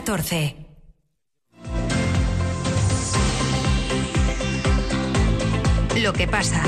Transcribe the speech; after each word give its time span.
14. 0.00 0.56
Lo 5.96 6.14
que 6.14 6.26
pasa. 6.26 6.62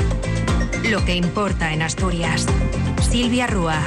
Lo 0.83 1.03
que 1.03 1.15
importa 1.15 1.73
en 1.73 1.81
Asturias. 1.81 2.45
Silvia 3.01 3.47
Rúa. 3.47 3.81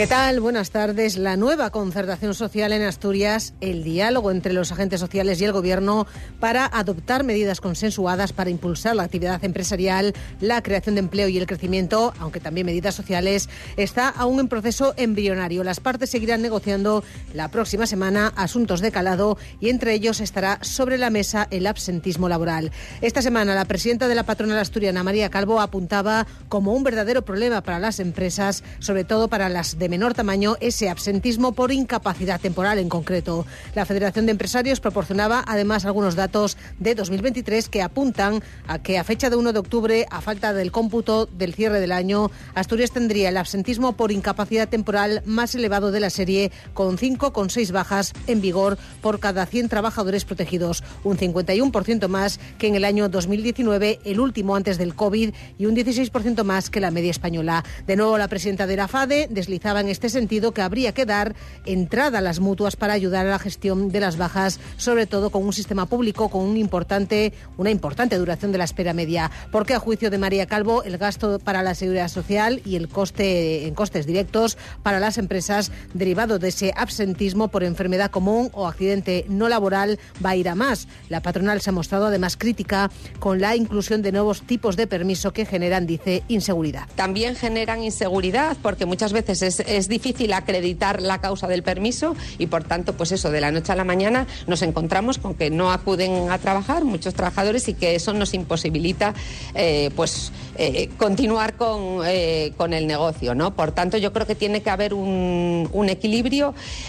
¿Qué 0.00 0.06
tal? 0.06 0.40
Buenas 0.40 0.70
tardes. 0.70 1.18
La 1.18 1.36
nueva 1.36 1.68
concertación 1.68 2.32
social 2.32 2.72
en 2.72 2.80
Asturias, 2.84 3.52
el 3.60 3.84
diálogo 3.84 4.30
entre 4.30 4.54
los 4.54 4.72
agentes 4.72 4.98
sociales 4.98 5.38
y 5.38 5.44
el 5.44 5.52
Gobierno 5.52 6.06
para 6.38 6.64
adoptar 6.64 7.22
medidas 7.22 7.60
consensuadas 7.60 8.32
para 8.32 8.48
impulsar 8.48 8.96
la 8.96 9.02
actividad 9.02 9.44
empresarial, 9.44 10.14
la 10.40 10.62
creación 10.62 10.94
de 10.94 11.00
empleo 11.00 11.28
y 11.28 11.36
el 11.36 11.46
crecimiento, 11.46 12.14
aunque 12.18 12.40
también 12.40 12.64
medidas 12.64 12.94
sociales, 12.94 13.50
está 13.76 14.08
aún 14.08 14.40
en 14.40 14.48
proceso 14.48 14.94
embrionario. 14.96 15.64
Las 15.64 15.80
partes 15.80 16.08
seguirán 16.08 16.40
negociando 16.40 17.04
la 17.34 17.48
próxima 17.48 17.86
semana 17.86 18.32
asuntos 18.36 18.80
de 18.80 18.92
calado 18.92 19.36
y 19.60 19.68
entre 19.68 19.92
ellos 19.92 20.22
estará 20.22 20.60
sobre 20.62 20.96
la 20.96 21.10
mesa 21.10 21.46
el 21.50 21.66
absentismo 21.66 22.26
laboral. 22.26 22.72
Esta 23.02 23.20
semana 23.20 23.54
la 23.54 23.66
presidenta 23.66 24.08
de 24.08 24.14
la 24.14 24.22
patronal 24.22 24.60
asturiana, 24.60 25.04
María 25.04 25.28
Calvo, 25.28 25.60
apuntaba 25.60 26.26
como 26.48 26.72
un 26.72 26.84
verdadero 26.84 27.20
problema 27.20 27.60
para 27.60 27.78
las 27.78 28.00
empresas, 28.00 28.64
sobre 28.78 29.04
todo 29.04 29.28
para 29.28 29.50
las 29.50 29.78
de 29.78 29.89
menor 29.90 30.14
tamaño 30.14 30.56
ese 30.60 30.88
absentismo 30.88 31.52
por 31.52 31.72
incapacidad 31.72 32.40
temporal 32.40 32.78
en 32.78 32.88
concreto. 32.88 33.44
La 33.74 33.84
Federación 33.84 34.24
de 34.24 34.32
Empresarios 34.32 34.80
proporcionaba 34.80 35.44
además 35.46 35.84
algunos 35.84 36.14
datos 36.14 36.56
de 36.78 36.94
2023 36.94 37.68
que 37.68 37.82
apuntan 37.82 38.42
a 38.66 38.78
que 38.78 38.98
a 38.98 39.04
fecha 39.04 39.28
de 39.28 39.36
1 39.36 39.52
de 39.52 39.58
octubre, 39.58 40.06
a 40.10 40.20
falta 40.20 40.54
del 40.54 40.72
cómputo 40.72 41.26
del 41.26 41.54
cierre 41.54 41.80
del 41.80 41.92
año, 41.92 42.30
Asturias 42.54 42.92
tendría 42.92 43.28
el 43.28 43.36
absentismo 43.36 43.92
por 43.92 44.12
incapacidad 44.12 44.68
temporal 44.68 45.22
más 45.26 45.54
elevado 45.54 45.90
de 45.90 46.00
la 46.00 46.10
serie, 46.10 46.52
con 46.72 46.96
5,6 46.96 47.72
bajas 47.72 48.12
en 48.28 48.40
vigor 48.40 48.78
por 49.02 49.18
cada 49.18 49.44
100 49.44 49.68
trabajadores 49.68 50.24
protegidos, 50.24 50.84
un 51.02 51.18
51% 51.18 52.06
más 52.06 52.38
que 52.58 52.68
en 52.68 52.76
el 52.76 52.84
año 52.84 53.08
2019, 53.08 53.98
el 54.04 54.20
último 54.20 54.54
antes 54.54 54.78
del 54.78 54.94
COVID, 54.94 55.34
y 55.58 55.66
un 55.66 55.74
16% 55.74 56.44
más 56.44 56.70
que 56.70 56.80
la 56.80 56.92
media 56.92 57.10
española. 57.10 57.64
De 57.86 57.96
nuevo, 57.96 58.16
la 58.18 58.28
presidenta 58.28 58.68
de 58.68 58.76
la 58.76 58.86
FADE 58.86 59.26
deslizaba 59.28 59.79
en 59.80 59.88
este 59.88 60.08
sentido 60.08 60.52
que 60.52 60.62
habría 60.62 60.92
que 60.92 61.06
dar 61.06 61.34
entrada 61.64 62.18
a 62.18 62.22
las 62.22 62.40
mutuas 62.40 62.76
para 62.76 62.92
ayudar 62.92 63.26
a 63.26 63.30
la 63.30 63.38
gestión 63.38 63.90
de 63.90 64.00
las 64.00 64.16
bajas, 64.16 64.60
sobre 64.76 65.06
todo 65.06 65.30
con 65.30 65.44
un 65.44 65.52
sistema 65.52 65.86
público 65.86 66.28
con 66.28 66.42
un 66.42 66.56
importante, 66.56 67.32
una 67.56 67.70
importante 67.70 68.16
duración 68.16 68.52
de 68.52 68.58
la 68.58 68.64
espera 68.64 68.92
media. 68.92 69.30
Porque 69.50 69.74
a 69.74 69.78
juicio 69.78 70.10
de 70.10 70.18
María 70.18 70.46
Calvo, 70.46 70.82
el 70.82 70.98
gasto 70.98 71.38
para 71.38 71.62
la 71.62 71.74
seguridad 71.74 72.08
social 72.08 72.60
y 72.64 72.76
el 72.76 72.88
coste 72.88 73.66
en 73.66 73.74
costes 73.74 74.06
directos 74.06 74.56
para 74.82 75.00
las 75.00 75.18
empresas 75.18 75.72
derivado 75.94 76.38
de 76.38 76.48
ese 76.48 76.72
absentismo 76.76 77.48
por 77.48 77.64
enfermedad 77.64 78.10
común 78.10 78.50
o 78.52 78.66
accidente 78.66 79.24
no 79.28 79.48
laboral 79.48 79.98
va 80.24 80.30
a 80.30 80.36
ir 80.36 80.48
a 80.48 80.54
más. 80.54 80.88
La 81.08 81.22
patronal 81.22 81.60
se 81.60 81.70
ha 81.70 81.72
mostrado 81.72 82.06
además 82.06 82.36
crítica 82.36 82.90
con 83.18 83.40
la 83.40 83.56
inclusión 83.56 84.02
de 84.02 84.12
nuevos 84.12 84.42
tipos 84.42 84.76
de 84.76 84.86
permiso 84.86 85.32
que 85.32 85.46
generan, 85.46 85.86
dice, 85.86 86.22
inseguridad. 86.28 86.88
También 86.94 87.36
generan 87.36 87.82
inseguridad 87.82 88.56
porque 88.62 88.86
muchas 88.86 89.12
veces 89.12 89.42
es 89.42 89.59
es 89.66 89.88
difícil 89.88 90.32
acreditar 90.32 91.02
la 91.02 91.20
causa 91.20 91.46
del 91.46 91.62
permiso 91.62 92.16
y 92.38 92.46
por 92.46 92.64
tanto, 92.64 92.94
pues 92.94 93.12
eso, 93.12 93.30
de 93.30 93.40
la 93.40 93.50
noche 93.50 93.72
a 93.72 93.76
la 93.76 93.84
mañana 93.84 94.26
nos 94.46 94.62
encontramos 94.62 95.18
con 95.18 95.34
que 95.34 95.50
no 95.50 95.72
acuden 95.72 96.30
a 96.30 96.38
trabajar 96.38 96.84
muchos 96.84 97.14
trabajadores 97.14 97.68
y 97.68 97.74
que 97.74 97.94
eso 97.94 98.12
nos 98.12 98.34
imposibilita 98.34 99.14
eh, 99.54 99.90
pues 99.96 100.32
eh, 100.56 100.90
continuar 100.96 101.54
con, 101.54 102.00
eh, 102.06 102.52
con, 102.56 102.72
el 102.72 102.86
negocio, 102.86 103.34
¿no? 103.34 103.54
Por 103.54 103.72
tanto, 103.72 103.96
yo 103.96 104.12
creo 104.12 104.26
que 104.26 104.34
tiene 104.34 104.62
que 104.62 104.70
haber 104.70 104.94
un, 104.94 105.68
un 105.72 105.90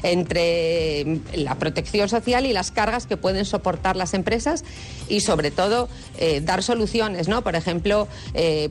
entre 0.04 1.20
la 1.36 1.56
protección 1.56 2.08
social 2.08 2.46
y 2.46 2.54
las 2.54 2.72
cargas 2.72 3.08
que 3.08 3.18
pueden 3.18 3.46
soportar 3.46 3.96
las 3.96 4.14
empresas 4.14 4.64
y 5.10 5.22
sobre 5.22 5.52
todo 5.52 5.90
dar 6.44 6.62
soluciones, 6.64 7.28
¿no? 7.28 7.42
Por 7.42 7.56
ejemplo, 7.56 8.08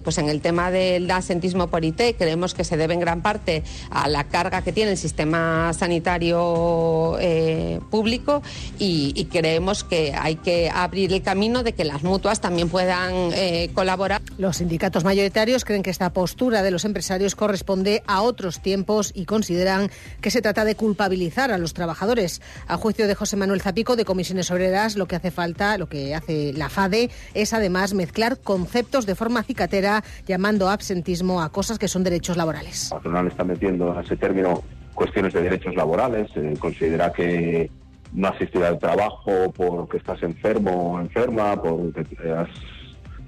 pues 0.02 0.18
en 0.18 0.28
el 0.28 0.40
tema 0.40 0.70
del 0.70 1.10
asentismo 1.10 1.66
por 1.66 1.84
IT 1.84 2.00
creemos 2.16 2.54
que 2.54 2.64
se 2.64 2.76
debe 2.76 2.94
en 2.94 3.00
gran 3.00 3.22
parte 3.22 3.64
a 3.90 4.08
la 4.08 4.24
carga 4.24 4.62
que 4.62 4.72
tiene 4.72 4.92
el 4.92 4.96
sistema 4.96 5.72
sanitario 5.72 7.16
eh, 7.20 7.80
público 7.90 8.42
y, 8.78 9.28
creemos 9.30 9.84
que 9.84 10.12
hay 10.12 10.36
que 10.36 10.70
abrir 10.70 11.12
el 11.12 11.22
camino 11.22 11.62
de 11.62 11.72
que 11.72 11.84
las 11.84 12.02
mutuas 12.02 12.40
también 12.40 12.68
puedan 12.68 13.12
eh, 13.32 13.70
colaborar. 13.74 14.20
Los 14.38 14.56
sindicatos 14.56 15.04
mayoritarios 15.04 15.64
creen 15.64 15.82
que 15.82 15.90
esta 15.90 16.12
postura 16.12 16.62
de 16.62 16.72
los 16.72 16.84
empresarios 16.84 17.36
corresponde 17.36 18.02
a 18.06 18.22
otros 18.22 18.60
tiempos 18.60 19.12
y 19.14 19.24
consideran 19.24 19.90
que 20.20 20.30
se 20.30 20.42
trata 20.42 20.64
de 20.64 20.74
culpabilizar 20.74 21.52
a 21.52 21.58
los 21.58 21.74
trabajadores. 21.74 22.40
A 22.66 22.76
juicio 22.76 23.06
de 23.06 23.14
José 23.14 23.36
Manuel 23.36 23.60
Zapico 23.60 23.94
de 23.94 24.04
Comisiones 24.04 24.50
Obreras, 24.50 24.96
lo 24.96 25.06
que 25.06 25.16
hace 25.16 25.30
falta, 25.30 25.78
lo 25.78 25.88
que 25.88 26.14
hace 26.14 26.52
la 26.52 26.68
FADE, 26.68 27.10
es 27.34 27.52
además 27.52 27.94
mezclar 27.94 28.38
conceptos 28.40 29.06
de 29.06 29.14
forma 29.14 29.42
cicatera, 29.42 30.02
llamando 30.26 30.68
absentismo 30.68 31.42
a 31.42 31.50
cosas 31.52 31.78
que 31.78 31.88
son 31.88 32.02
derechos 32.02 32.36
laborales. 32.36 32.90
La 33.04 33.22
está 33.22 33.44
metiendo 33.44 33.79
ese 34.00 34.16
término 34.16 34.62
cuestiones 34.94 35.32
de 35.32 35.42
derechos 35.42 35.74
laborales, 35.74 36.30
eh, 36.36 36.54
considera 36.58 37.12
que 37.12 37.70
no 38.12 38.28
asistir 38.28 38.62
al 38.62 38.78
trabajo 38.78 39.52
porque 39.56 39.98
estás 39.98 40.22
enfermo 40.22 40.94
o 40.94 41.00
enferma, 41.00 41.60
porque 41.60 42.04
has 42.36 42.48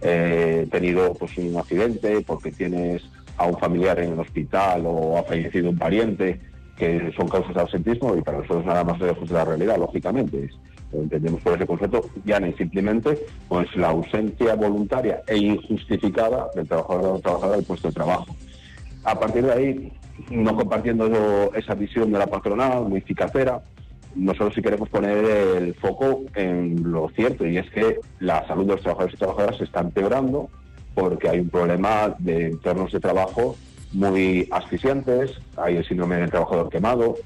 eh, 0.02 0.66
tenido 0.70 1.14
pues, 1.14 1.38
un 1.38 1.56
accidente, 1.56 2.20
porque 2.26 2.50
tienes 2.50 3.02
a 3.36 3.46
un 3.46 3.58
familiar 3.58 3.98
en 4.00 4.12
el 4.12 4.20
hospital 4.20 4.82
o 4.84 5.18
ha 5.18 5.22
fallecido 5.22 5.70
un 5.70 5.78
pariente, 5.78 6.40
que 6.76 7.12
son 7.16 7.28
causas 7.28 7.54
de 7.54 7.60
absentismo 7.60 8.16
y 8.16 8.22
para 8.22 8.38
nosotros 8.38 8.66
nada 8.66 8.84
más 8.84 9.00
lejos 9.00 9.28
de 9.28 9.34
la 9.34 9.44
realidad, 9.44 9.78
lógicamente. 9.78 10.50
entendemos 10.92 11.40
por 11.40 11.54
ese 11.54 11.66
concepto, 11.66 12.04
ya 12.24 12.38
ni 12.40 12.52
simplemente 12.54 13.18
pues 13.48 13.74
la 13.76 13.88
ausencia 13.88 14.54
voluntaria 14.56 15.22
e 15.26 15.38
injustificada 15.38 16.48
del 16.54 16.68
trabajador 16.68 17.16
o 17.16 17.18
trabajadora 17.20 17.56
del 17.56 17.66
puesto 17.66 17.88
de 17.88 17.94
trabajo. 17.94 18.36
A 19.04 19.18
partir 19.18 19.44
de 19.44 19.52
ahí, 19.52 19.92
no 20.30 20.56
compartiendo 20.56 21.52
esa 21.54 21.74
visión 21.74 22.12
de 22.12 22.18
la 22.18 22.26
patronal 22.26 22.84
muy 22.84 23.00
cicacera, 23.02 23.62
nosotros 24.14 24.54
sí 24.54 24.62
queremos 24.62 24.88
poner 24.88 25.24
el 25.24 25.74
foco 25.74 26.24
en 26.34 26.92
lo 26.92 27.08
cierto 27.10 27.46
y 27.46 27.56
es 27.56 27.70
que 27.70 27.98
la 28.20 28.46
salud 28.46 28.66
de 28.66 28.72
los 28.74 28.82
trabajadores 28.82 29.14
y 29.14 29.18
trabajadoras 29.18 29.56
se 29.56 29.64
está 29.64 29.80
empeorando 29.80 30.48
porque 30.94 31.28
hay 31.28 31.40
un 31.40 31.48
problema 31.48 32.14
de 32.18 32.46
entornos 32.48 32.92
de 32.92 33.00
trabajo 33.00 33.56
muy 33.92 34.48
asfixiantes, 34.50 35.40
hay 35.56 35.76
el 35.76 35.84
síndrome 35.86 36.16
del 36.16 36.30
trabajador 36.30 36.68
quemado, 36.68 37.16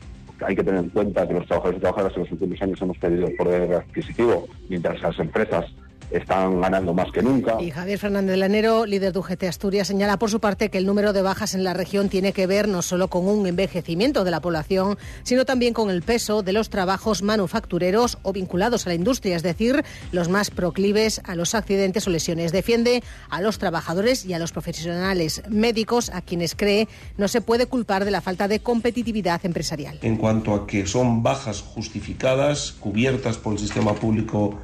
hay 0.44 0.54
que 0.54 0.62
tener 0.62 0.84
en 0.84 0.91
cuenta 0.91 1.26
que 1.26 1.34
los 1.34 1.47
trabajadores 1.47 1.78
y 1.78 1.80
trabajadoras 1.80 2.16
en 2.16 2.22
los 2.22 2.32
últimos 2.32 2.62
años 2.62 2.82
hemos 2.82 2.98
perdido 2.98 3.26
el 3.26 3.36
poder 3.36 3.74
adquisitivo, 3.74 4.47
mientras 4.68 5.00
las 5.00 5.18
empresas 5.18 5.66
están 6.11 6.61
ganando 6.61 6.94
más 6.94 7.11
que 7.12 7.22
nunca. 7.22 7.61
Y 7.61 7.71
Javier 7.71 7.99
Fernández 7.99 8.37
Lanero, 8.37 8.87
líder 8.87 9.12
de 9.12 9.19
UGT 9.19 9.44
Asturias, 9.44 9.89
señala 9.89 10.19
por 10.19 10.31
su 10.31 10.41
parte 10.41 10.71
que 10.71 10.78
el 10.78 10.87
número 10.87 11.12
de 11.12 11.22
bajas 11.22 11.55
en 11.55 11.65
la 11.65 11.75
región 11.75 12.09
tiene 12.09 12.33
que 12.33 12.47
ver 12.47 12.69
no 12.69 12.83
solo 12.83 13.09
con 13.09 13.27
un 13.27 13.47
envejecimiento 13.47 14.25
de 14.25 14.31
la 14.31 14.41
población, 14.41 14.99
sino 15.22 15.45
también 15.45 15.75
con 15.75 15.91
el 15.91 16.03
peso 16.03 16.43
de 16.43 16.53
los 16.53 16.71
trabajos 16.71 17.22
manufactureros 17.22 18.19
o 18.22 18.33
vinculados 18.33 18.87
a 18.87 18.91
la 18.91 18.95
industria, 18.95 19.37
es 19.37 19.43
decir, 19.43 19.84
los 20.12 20.28
más 20.28 20.50
proclives 20.50 21.21
a 21.25 21.34
los 21.34 21.55
accidentes 21.55 22.06
o 22.06 22.11
lesiones. 22.11 22.53
Defiende 22.53 23.03
a 23.31 23.41
los 23.41 23.59
trabajadores 23.59 24.25
y 24.25 24.33
a 24.33 24.39
los 24.39 24.53
profesionales 24.53 25.43
médicos, 25.49 26.11
a 26.11 26.22
quienes 26.22 26.55
cree 26.55 26.89
no 27.16 27.28
se 27.28 27.41
puede 27.41 27.66
culpar 27.66 28.05
de 28.05 28.11
la 28.11 28.21
falta 28.21 28.49
de 28.49 28.61
competitividad 28.61 29.45
empresarial. 29.45 29.99
En 30.03 30.16
cuanto 30.16 30.55
a 30.55 30.66
que 30.66 30.87
son 30.87 31.22
bajas 31.22 31.62
justificadas, 31.62 32.72
cubiertas 32.72 33.37
por 33.39 33.53
el 33.53 33.59
sistema 33.59 33.95
público 33.95 34.59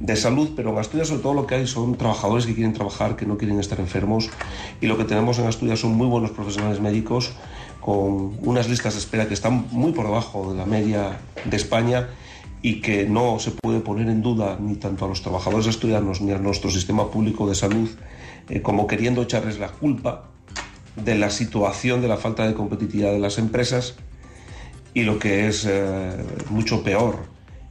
de 0.00 0.14
salud, 0.16 0.50
pero 0.54 0.70
en 0.70 0.78
Asturias 0.78 1.08
sobre 1.08 1.22
todo 1.22 1.34
lo 1.34 1.46
que 1.46 1.56
hay 1.56 1.66
son 1.66 1.96
trabajadores 1.96 2.46
que 2.46 2.54
quieren 2.54 2.72
trabajar, 2.72 3.16
que 3.16 3.26
no 3.26 3.36
quieren 3.36 3.58
estar 3.58 3.80
enfermos 3.80 4.30
y 4.80 4.86
lo 4.86 4.96
que 4.96 5.04
tenemos 5.04 5.38
en 5.38 5.46
Asturias 5.46 5.80
son 5.80 5.92
muy 5.92 6.06
buenos 6.06 6.30
profesionales 6.30 6.80
médicos 6.80 7.32
con 7.80 8.38
unas 8.42 8.68
listas 8.68 8.94
de 8.94 9.00
espera 9.00 9.26
que 9.26 9.34
están 9.34 9.66
muy 9.72 9.92
por 9.92 10.06
debajo 10.06 10.52
de 10.52 10.58
la 10.58 10.66
media 10.66 11.18
de 11.44 11.56
España 11.56 12.08
y 12.62 12.80
que 12.80 13.06
no 13.06 13.38
se 13.38 13.52
puede 13.52 13.80
poner 13.80 14.08
en 14.08 14.22
duda 14.22 14.56
ni 14.60 14.76
tanto 14.76 15.04
a 15.04 15.08
los 15.08 15.22
trabajadores 15.22 15.66
asturianos 15.66 16.20
ni 16.20 16.32
a 16.32 16.38
nuestro 16.38 16.70
sistema 16.70 17.10
público 17.10 17.48
de 17.48 17.54
salud 17.54 17.88
eh, 18.48 18.62
como 18.62 18.86
queriendo 18.86 19.22
echarles 19.22 19.58
la 19.58 19.68
culpa 19.68 20.24
de 20.96 21.16
la 21.16 21.30
situación 21.30 22.00
de 22.00 22.08
la 22.08 22.16
falta 22.16 22.46
de 22.46 22.54
competitividad 22.54 23.12
de 23.12 23.20
las 23.20 23.38
empresas 23.38 23.96
y 24.94 25.02
lo 25.02 25.18
que 25.18 25.48
es 25.48 25.64
eh, 25.68 26.16
mucho 26.50 26.82
peor 26.82 27.16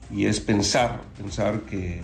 y 0.10 0.26
es 0.26 0.40
pensar, 0.40 1.02
pensar 1.18 1.62
que 1.62 2.02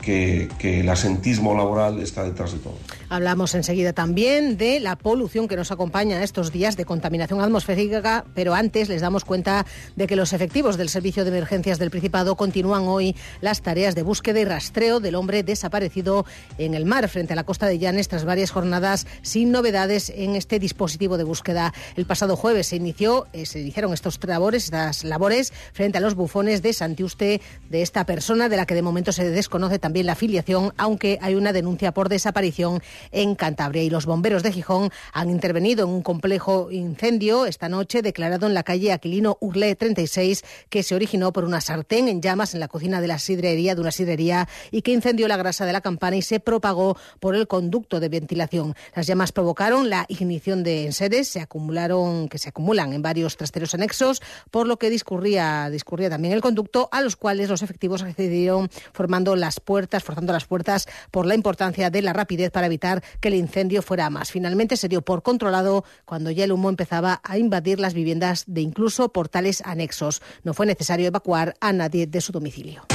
que, 0.00 0.48
el 0.62 0.88
asentismo 0.88 1.54
laboral 1.54 2.00
está 2.00 2.24
detrás 2.24 2.52
de 2.52 2.58
todo. 2.58 2.78
Hablamos 3.12 3.56
enseguida 3.56 3.92
también 3.92 4.56
de 4.56 4.78
la 4.78 4.94
polución 4.94 5.48
que 5.48 5.56
nos 5.56 5.72
acompaña 5.72 6.22
estos 6.22 6.52
días 6.52 6.76
de 6.76 6.84
contaminación 6.84 7.40
atmosférica, 7.40 8.24
pero 8.36 8.54
antes 8.54 8.88
les 8.88 9.02
damos 9.02 9.24
cuenta 9.24 9.66
de 9.96 10.06
que 10.06 10.14
los 10.14 10.32
efectivos 10.32 10.76
del 10.76 10.88
Servicio 10.88 11.24
de 11.24 11.30
Emergencias 11.30 11.80
del 11.80 11.90
Principado 11.90 12.36
continúan 12.36 12.84
hoy 12.84 13.16
las 13.40 13.62
tareas 13.62 13.96
de 13.96 14.04
búsqueda 14.04 14.38
y 14.38 14.44
rastreo 14.44 15.00
del 15.00 15.16
hombre 15.16 15.42
desaparecido 15.42 16.24
en 16.56 16.74
el 16.74 16.84
mar 16.84 17.08
frente 17.08 17.32
a 17.32 17.36
la 17.36 17.42
costa 17.42 17.66
de 17.66 17.80
Llanes 17.80 18.06
tras 18.06 18.24
varias 18.24 18.52
jornadas 18.52 19.08
sin 19.22 19.50
novedades 19.50 20.10
en 20.10 20.36
este 20.36 20.60
dispositivo 20.60 21.18
de 21.18 21.24
búsqueda. 21.24 21.74
El 21.96 22.06
pasado 22.06 22.36
jueves 22.36 22.68
se 22.68 22.76
inició, 22.76 23.26
eh, 23.32 23.44
se 23.44 23.58
iniciaron 23.58 23.92
estos 23.92 24.20
labores, 24.24 24.66
estas 24.66 25.02
labores 25.02 25.52
frente 25.72 25.98
a 25.98 26.00
los 26.00 26.14
bufones 26.14 26.62
de 26.62 26.72
Santiuste 26.72 27.40
de 27.70 27.82
esta 27.82 28.06
persona 28.06 28.48
de 28.48 28.56
la 28.56 28.66
que 28.66 28.76
de 28.76 28.82
momento 28.82 29.10
se 29.10 29.28
desconoce 29.28 29.80
también 29.80 30.06
la 30.06 30.12
afiliación, 30.12 30.72
aunque 30.76 31.18
hay 31.20 31.34
una 31.34 31.52
denuncia 31.52 31.90
por 31.90 32.08
desaparición 32.08 32.80
en 33.12 33.34
Cantabria. 33.34 33.82
Y 33.82 33.90
los 33.90 34.06
bomberos 34.06 34.42
de 34.42 34.52
Gijón 34.52 34.90
han 35.12 35.30
intervenido 35.30 35.84
en 35.84 35.90
un 35.90 36.02
complejo 36.02 36.70
incendio 36.70 37.46
esta 37.46 37.68
noche 37.68 38.02
declarado 38.02 38.46
en 38.46 38.54
la 38.54 38.62
calle 38.62 38.92
Aquilino 38.92 39.38
Urlé 39.40 39.74
36 39.76 40.44
que 40.68 40.82
se 40.82 40.94
originó 40.94 41.32
por 41.32 41.44
una 41.44 41.60
sartén 41.60 42.08
en 42.08 42.22
llamas 42.22 42.54
en 42.54 42.60
la 42.60 42.68
cocina 42.68 43.00
de 43.00 43.08
la 43.08 43.18
sidrería, 43.18 43.74
de 43.74 43.80
una 43.80 43.90
sidrería, 43.90 44.48
y 44.70 44.82
que 44.82 44.92
incendió 44.92 45.28
la 45.28 45.36
grasa 45.36 45.66
de 45.66 45.72
la 45.72 45.80
campana 45.80 46.16
y 46.16 46.22
se 46.22 46.40
propagó 46.40 46.96
por 47.18 47.34
el 47.34 47.46
conducto 47.46 48.00
de 48.00 48.08
ventilación. 48.08 48.74
Las 48.94 49.06
llamas 49.06 49.32
provocaron 49.32 49.90
la 49.90 50.06
ignición 50.08 50.62
de 50.62 50.86
enseres, 50.86 51.28
se 51.28 51.40
acumularon, 51.40 52.28
que 52.28 52.38
se 52.38 52.48
acumulan 52.48 52.92
en 52.92 53.02
varios 53.02 53.36
trasteros 53.36 53.74
anexos, 53.74 54.22
por 54.50 54.66
lo 54.66 54.78
que 54.78 54.90
discurría, 54.90 55.70
discurría 55.70 56.10
también 56.10 56.34
el 56.34 56.40
conducto, 56.40 56.88
a 56.92 57.00
los 57.00 57.16
cuales 57.16 57.48
los 57.48 57.62
efectivos 57.62 58.02
accedieron 58.02 58.70
formando 58.92 59.36
las 59.36 59.60
puertas, 59.60 60.02
forzando 60.02 60.32
las 60.32 60.46
puertas 60.46 60.88
por 61.10 61.26
la 61.26 61.34
importancia 61.34 61.90
de 61.90 62.02
la 62.02 62.12
rapidez 62.12 62.50
para 62.50 62.66
evitar 62.66 62.89
que 63.20 63.28
el 63.28 63.34
incendio 63.34 63.82
fuera 63.82 64.10
más. 64.10 64.30
Finalmente 64.30 64.76
se 64.76 64.88
dio 64.88 65.02
por 65.02 65.22
controlado 65.22 65.84
cuando 66.04 66.30
ya 66.30 66.44
el 66.44 66.52
humo 66.52 66.68
empezaba 66.68 67.20
a 67.24 67.38
invadir 67.38 67.80
las 67.80 67.94
viviendas 67.94 68.44
de 68.46 68.60
incluso 68.60 69.12
portales 69.12 69.62
anexos. 69.64 70.22
No 70.42 70.54
fue 70.54 70.66
necesario 70.66 71.06
evacuar 71.06 71.54
a 71.60 71.72
nadie 71.72 72.06
de 72.06 72.20
su 72.20 72.32
domicilio. 72.32 72.86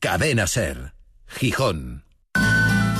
Cadena 0.00 0.46
Ser, 0.46 0.94
Gijón. 1.26 2.07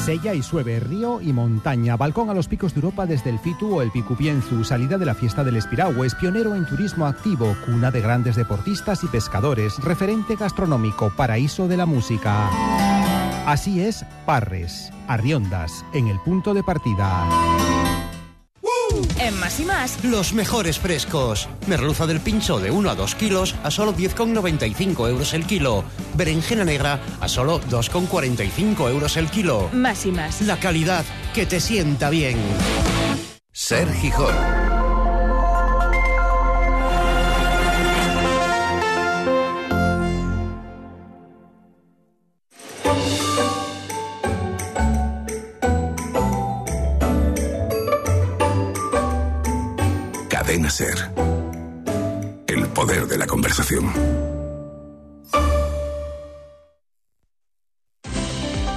Sella 0.08 0.32
y 0.32 0.42
Sueve, 0.42 0.80
río 0.80 1.20
y 1.20 1.34
montaña, 1.34 1.94
balcón 1.98 2.30
a 2.30 2.32
los 2.32 2.48
picos 2.48 2.72
de 2.72 2.78
Europa 2.78 3.04
desde 3.04 3.28
el 3.28 3.38
Fitu 3.38 3.76
o 3.76 3.82
el 3.82 3.90
Picupienzu, 3.90 4.64
salida 4.64 4.96
de 4.96 5.04
la 5.04 5.14
fiesta 5.14 5.44
del 5.44 5.56
es 6.02 6.14
pionero 6.14 6.56
en 6.56 6.64
turismo 6.64 7.04
activo, 7.04 7.54
cuna 7.66 7.90
de 7.90 8.00
grandes 8.00 8.34
deportistas 8.34 9.04
y 9.04 9.08
pescadores, 9.08 9.76
referente 9.84 10.34
gastronómico, 10.36 11.12
paraíso 11.14 11.68
de 11.68 11.76
la 11.76 11.84
música. 11.84 12.48
Así 13.44 13.82
es 13.82 14.06
Parres, 14.24 14.90
Arriondas, 15.08 15.84
en 15.92 16.08
el 16.08 16.18
punto 16.20 16.54
de 16.54 16.62
partida. 16.62 17.77
Más 19.48 19.60
y 19.60 19.64
más, 19.64 20.04
los 20.04 20.34
mejores 20.34 20.78
frescos. 20.78 21.48
Merluza 21.66 22.06
del 22.06 22.20
pincho 22.20 22.60
de 22.60 22.70
1 22.70 22.90
a 22.90 22.94
2 22.94 23.14
kilos 23.14 23.54
a 23.62 23.70
solo 23.70 23.94
10,95 23.96 25.08
euros 25.08 25.32
el 25.32 25.46
kilo. 25.46 25.84
Berenjena 26.18 26.66
negra 26.66 27.00
a 27.18 27.28
solo 27.28 27.58
2,45 27.62 28.90
euros 28.90 29.16
el 29.16 29.30
kilo. 29.30 29.70
Más 29.72 30.04
y 30.04 30.12
más. 30.12 30.42
La 30.42 30.60
calidad 30.60 31.02
que 31.32 31.46
te 31.46 31.60
sienta 31.60 32.10
bien. 32.10 32.36
Ser 33.50 33.90
Gijón. 33.90 34.57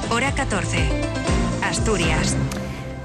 Hora 0.10 0.36
14. 0.36 0.78
Asturias. 1.64 2.36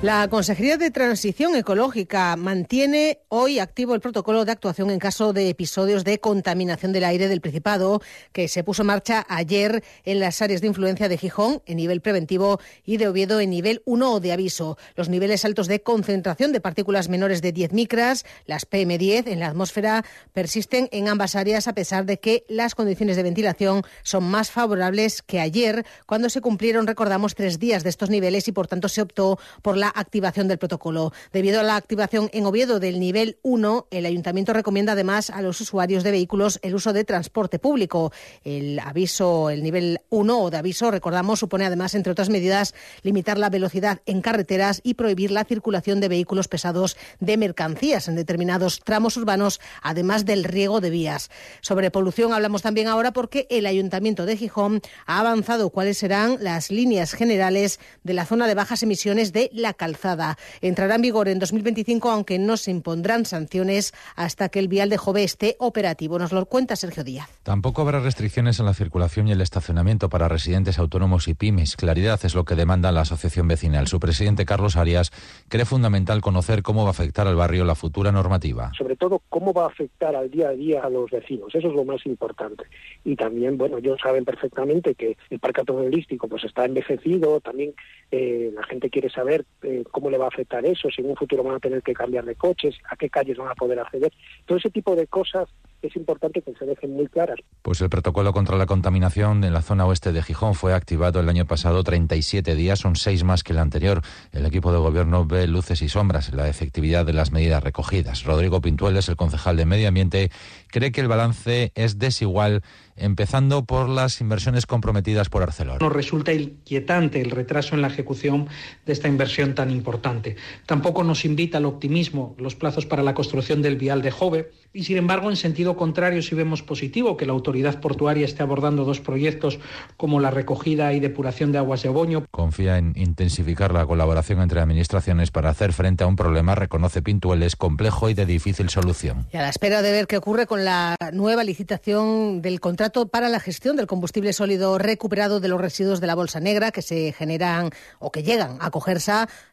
La 0.03 0.29
Consejería 0.29 0.77
de 0.77 0.91
Transición 0.91 1.57
Ecológica 1.57 2.37
mantiene 2.37 3.21
hoy 3.29 3.59
activo 3.59 3.95
el 3.95 4.03
protocolo 4.03 4.45
de 4.45 4.53
actuación 4.53 4.91
en 4.91 4.99
caso 4.99 5.33
de 5.33 5.49
episodios 5.49 6.05
de 6.05 6.21
contaminación 6.21 6.93
del 6.93 7.05
aire 7.05 7.29
del 7.29 7.41
Principado 7.41 8.03
que 8.35 8.47
se 8.47 8.63
puso 8.63 8.83
en 8.83 8.89
marcha 8.89 9.25
ayer 9.27 9.83
en 10.05 10.21
las 10.21 10.43
áreas 10.43 10.61
de 10.61 10.67
influencia 10.67 11.09
de 11.09 11.17
Gijón 11.17 11.63
en 11.65 11.79
nivel 11.79 12.03
preventivo 12.03 12.61
y 12.85 12.99
de 12.99 13.09
Oviedo 13.09 13.41
en 13.41 13.49
nivel 13.49 13.81
1 13.87 14.21
de 14.21 14.33
aviso. 14.33 14.77
Los 14.97 15.09
niveles 15.09 15.47
altos 15.47 15.67
de 15.67 15.81
concentración 15.81 16.53
de 16.53 16.61
partículas 16.61 17.09
menores 17.09 17.41
de 17.41 17.53
10 17.53 17.73
micras, 17.73 18.27
las 18.45 18.69
PM10 18.69 19.27
en 19.29 19.41
la 19.41 19.49
atmósfera, 19.49 20.05
persisten 20.35 20.91
en 20.93 21.09
ambas 21.09 21.37
áreas 21.37 21.69
a 21.69 21.75
pesar 21.75 22.05
de 22.05 22.21
que 22.21 22.45
las 22.49 22.75
condiciones 22.75 23.17
de 23.17 23.23
ventilación 23.23 23.83
son 24.03 24.25
más 24.25 24.51
favorables 24.51 25.23
que 25.23 25.41
ayer 25.41 25.87
cuando 26.05 26.29
se 26.29 26.43
cumplieron, 26.43 26.87
recordamos, 26.87 27.35
tres 27.35 27.59
días 27.59 27.83
de 27.83 27.89
estos 27.89 28.11
niveles 28.11 28.47
y 28.47 28.53
por 28.53 28.69
tanto 28.69 28.91
se 28.91 29.01
optó 29.01 29.39
por 29.63 29.79
la 29.79 29.86
activación 29.88 30.49
del 30.49 30.59
protocolo. 30.59 31.12
Debido 31.33 31.61
a 31.61 31.62
la 31.62 31.77
activación 31.77 32.31
en 32.33 32.47
Oviedo 32.47 32.81
del 32.81 33.00
nivel 33.00 33.38
1, 33.43 33.88
el 33.91 34.06
ayuntamiento 34.06 34.53
recomienda 34.53 34.93
además 34.93 35.31
a 35.31 35.43
los 35.43 35.61
usuarios 35.61 36.05
de 36.05 36.11
vehículos 36.11 36.59
el 36.62 36.75
uso 36.75 36.93
de 36.93 37.05
transporte 37.05 37.59
público. 37.59 38.12
El 38.44 38.79
aviso, 38.79 39.50
el 39.50 39.62
nivel 39.62 40.00
1 40.11 40.38
o 40.38 40.50
de 40.50 40.56
aviso, 40.56 40.91
recordamos, 40.91 41.38
supone 41.38 41.65
además, 41.67 41.94
entre 41.94 42.12
otras 42.12 42.29
medidas, 42.29 42.75
limitar 43.03 43.38
la 43.38 43.50
velocidad 43.50 44.00
en 44.06 44.21
carreteras 44.21 44.81
y 44.83 44.94
prohibir 44.94 45.31
la 45.31 45.44
circulación 45.44 46.00
de 46.00 46.09
vehículos 46.09 46.49
pesados 46.49 46.97
de 47.21 47.37
mercancías 47.37 48.09
en 48.09 48.17
determinados 48.17 48.81
tramos 48.81 49.17
urbanos, 49.17 49.61
además 49.83 50.25
del 50.25 50.44
riego 50.44 50.81
de 50.81 50.91
vías. 50.91 51.31
Sobre 51.61 51.91
polución 51.91 52.33
hablamos 52.33 52.62
también 52.62 52.88
ahora 52.88 53.12
porque 53.12 53.47
el 53.50 53.67
ayuntamiento 53.67 54.27
de 54.27 54.37
Gijón 54.37 54.81
ha 55.06 55.21
avanzado 55.21 55.71
cuáles 55.71 55.99
serán 55.99 56.38
las 56.41 56.71
líneas 56.71 57.12
generales 57.12 57.81
de 58.03 58.15
la 58.15 58.27
zona 58.27 58.47
de 58.47 58.55
bajas 58.55 58.83
emisiones 58.83 59.33
de 59.33 59.50
la 59.53 59.75
calzada. 59.76 60.37
Entrará 60.61 60.96
en 60.96 61.02
vigor 61.02 61.28
en 61.28 61.38
2025, 61.38 62.11
aunque 62.11 62.38
no 62.38 62.56
se 62.56 62.70
impondrán 62.70 63.25
sanciones 63.25 63.94
hasta 64.17 64.49
que 64.49 64.58
el 64.58 64.69
vial 64.69 64.90
de 64.90 64.96
Jove 64.96 65.23
esté 65.23 65.56
operativo. 65.58 66.19
Nos 66.19 66.32
lo 66.32 66.46
cuenta 66.46 66.76
Sergio 66.76 67.05
Díaz. 67.05 67.28
Tampoco 67.43 67.82
habrá 67.82 68.00
restricciones 68.00 68.58
en 68.58 68.67
la 68.67 68.75
circulación 68.75 69.28
y 69.28 69.32
el 69.32 69.40
estacionamiento 69.40 70.08
para 70.08 70.28
residentes 70.28 70.78
autónomos 70.78 71.28
y 71.28 71.34
pymes. 71.34 71.76
Claridad 71.76 72.19
es 72.25 72.34
lo 72.34 72.44
que 72.44 72.55
demanda 72.55 72.93
la 72.93 73.02
asociación 73.02 73.49
vecinal. 73.49 73.87
Su 73.87 74.00
presidente 74.00 74.44
Carlos 74.44 74.76
Arias 74.76 75.12
cree 75.49 75.64
fundamental 75.64 76.20
conocer 76.20 76.62
cómo 76.62 76.82
va 76.82 76.88
a 76.88 76.90
afectar 76.90 77.26
al 77.26 77.37
barrio 77.37 77.64
la 77.64 77.75
futura 77.75 78.12
normativa. 78.12 78.73
Sobre 78.76 78.96
todo, 78.96 79.23
cómo 79.28 79.52
va 79.52 79.64
a 79.64 79.69
afectar 79.69 80.17
al 80.17 80.31
día 80.31 80.49
a 80.49 80.52
día 80.52 80.82
a 80.82 80.90
los 80.90 81.11
vecinos. 81.11 81.55
Eso 81.55 81.69
es 81.69 81.75
lo 81.75 81.84
más 81.84 82.05
importante. 82.06 82.64
Y 83.05 83.17
también, 83.17 83.58
bueno, 83.58 83.78
ellos 83.78 83.99
saben 84.02 84.25
perfectamente 84.25 84.94
que 84.94 85.17
el 85.31 85.38
parque 85.38 85.61
automovilístico 85.61 86.28
pues 86.28 86.44
está 86.44 86.64
envejecido. 86.64 87.40
También 87.40 87.75
eh, 88.11 88.50
la 88.55 88.64
gente 88.64 88.90
quiere 88.90 89.11
saber 89.11 89.44
eh, 89.67 89.85
cómo 89.91 90.11
le 90.11 90.19
va 90.19 90.27
a 90.27 90.29
afectar 90.29 90.65
eso, 90.65 90.89
si 90.91 91.03
en 91.03 91.11
un 91.11 91.17
futuro 91.17 91.43
van 91.43 91.57
a 91.57 91.61
tener 91.61 91.83
que 91.83 91.93
cambiar 91.93 92.25
de 92.25 92.37
coches, 92.37 92.77
a 92.89 92.97
qué 92.97 93.11
calles 93.11 93.37
van 93.37 93.49
a 93.49 93.55
poder 93.55 93.81
acceder. 93.81 94.13
Todo 94.45 94.59
ese 94.59 94.71
tipo 94.71 94.95
de 94.95 95.09
cosas 95.09 95.49
es 95.82 95.96
importante 95.96 96.43
que 96.43 96.52
se 96.55 96.64
dejen 96.64 96.92
muy 96.92 97.06
claras. 97.06 97.38
Pues 97.62 97.80
el 97.80 97.88
protocolo 97.88 98.33
contra 98.33 98.56
la 98.56 98.66
contaminación 98.66 99.45
en 99.45 99.52
la 99.52 99.62
zona 99.62 99.87
oeste 99.87 100.12
de 100.12 100.23
Gijón 100.23 100.54
fue 100.54 100.75
activado 100.75 101.21
el 101.21 101.28
año 101.28 101.47
pasado 101.47 101.83
37 101.83 102.54
días, 102.54 102.78
son 102.78 102.97
seis 102.97 103.25
más 103.25 103.42
que 103.42 103.52
el 103.52 103.59
anterior. 103.59 104.02
El 104.33 104.47
equipo 104.47 104.73
de 104.73 104.78
gobierno 104.78 105.26
ve 105.26 105.47
luces 105.47 105.83
y 105.83 105.88
sombras 105.88 106.28
en 106.28 106.37
la 106.37 106.49
efectividad 106.49 107.04
de 107.06 107.12
las 107.12 107.33
medidas 107.33 107.62
recogidas. 107.62 108.25
Rodrigo 108.25 108.61
Pintueles, 108.61 109.09
el 109.09 109.16
concejal 109.16 109.56
de 109.56 109.66
Medio 109.66 109.88
Ambiente, 109.88 110.30
cree 110.68 110.92
que 110.92 111.00
el 111.00 111.09
balance 111.09 111.73
es 111.75 111.99
desigual 111.99 112.62
empezando 112.97 113.64
por 113.64 113.88
las 113.88 114.21
inversiones 114.21 114.66
comprometidas 114.66 115.28
por 115.28 115.42
Arcelor. 115.42 115.83
Nos 115.83 115.92
resulta 115.92 116.33
inquietante 116.33 117.21
el 117.21 117.30
retraso 117.30 117.75
en 117.75 117.83
la 117.83 117.88
ejecución 117.88 118.49
de 118.87 118.92
esta 118.92 119.09
inversión 119.09 119.54
tan 119.54 119.71
importante. 119.71 120.37
Tampoco 120.64 121.04
nos 121.04 121.25
invita 121.25 121.59
al 121.59 121.66
optimismo 121.66 122.35
los 122.38 122.54
plazos 122.54 122.87
para 122.87 123.02
la 123.02 123.14
construcción 123.14 123.62
del 123.62 123.76
vial 123.76 124.02
de 124.02 124.11
Jove 124.11 124.50
y, 124.73 124.85
sin 124.85 124.96
embargo, 124.96 125.30
en 125.30 125.37
sentido 125.37 125.76
contrario, 125.76 126.23
si 126.23 126.35
vemos 126.35 126.62
positivo 126.62 127.16
que 127.16 127.26
la 127.26 127.32
autoridad 127.32 127.80
portuaria 127.80 128.25
esté 128.25 128.42
abordando 128.42 128.85
dos 128.85 129.00
proyectos 129.00 129.58
como 129.96 130.20
la 130.20 130.30
recogida 130.30 130.92
y 130.92 131.00
depuración 131.00 131.52
de 131.52 131.58
aguas 131.58 131.82
de 131.82 131.88
Oboño. 131.88 132.26
Confía 132.30 132.78
en 132.78 132.92
intensificar 132.96 133.73
la 133.73 133.87
colaboración 133.87 134.40
entre 134.40 134.61
administraciones 134.61 135.30
para 135.30 135.50
hacer 135.50 135.73
frente 135.73 136.04
a 136.04 136.06
un 136.06 136.16
problema, 136.16 136.54
reconoce 136.54 137.02
Pintueles, 137.02 137.56
complejo 137.56 138.11
y 138.11 138.14
de 138.14 138.26
difícil 138.26 138.68
solución. 138.68 139.26
Y 139.32 139.37
a 139.37 139.42
la 139.42 139.49
espera 139.49 139.82
de 139.82 139.92
ver 139.92 140.06
qué 140.06 140.16
ocurre 140.16 140.46
con 140.46 140.64
la 140.64 140.96
nueva 141.12 141.44
licitación 141.44 142.42
del 142.42 142.61
contrato 142.61 143.08
para 143.08 143.28
la 143.28 143.40
gestión 143.40 143.76
del 143.76 143.87
combustible 143.87 144.32
sólido 144.32 144.78
recuperado 144.78 145.40
de 145.40 145.49
los 145.49 145.61
residuos 145.61 146.00
de 146.00 146.06
la 146.06 146.14
bolsa 146.14 146.40
negra 146.40 146.70
que 146.70 146.82
se 146.82 147.12
generan 147.12 147.70
o 147.99 148.11
que 148.11 148.23
llegan 148.23 148.58
a 148.61 148.70
cogerse, 148.70 149.06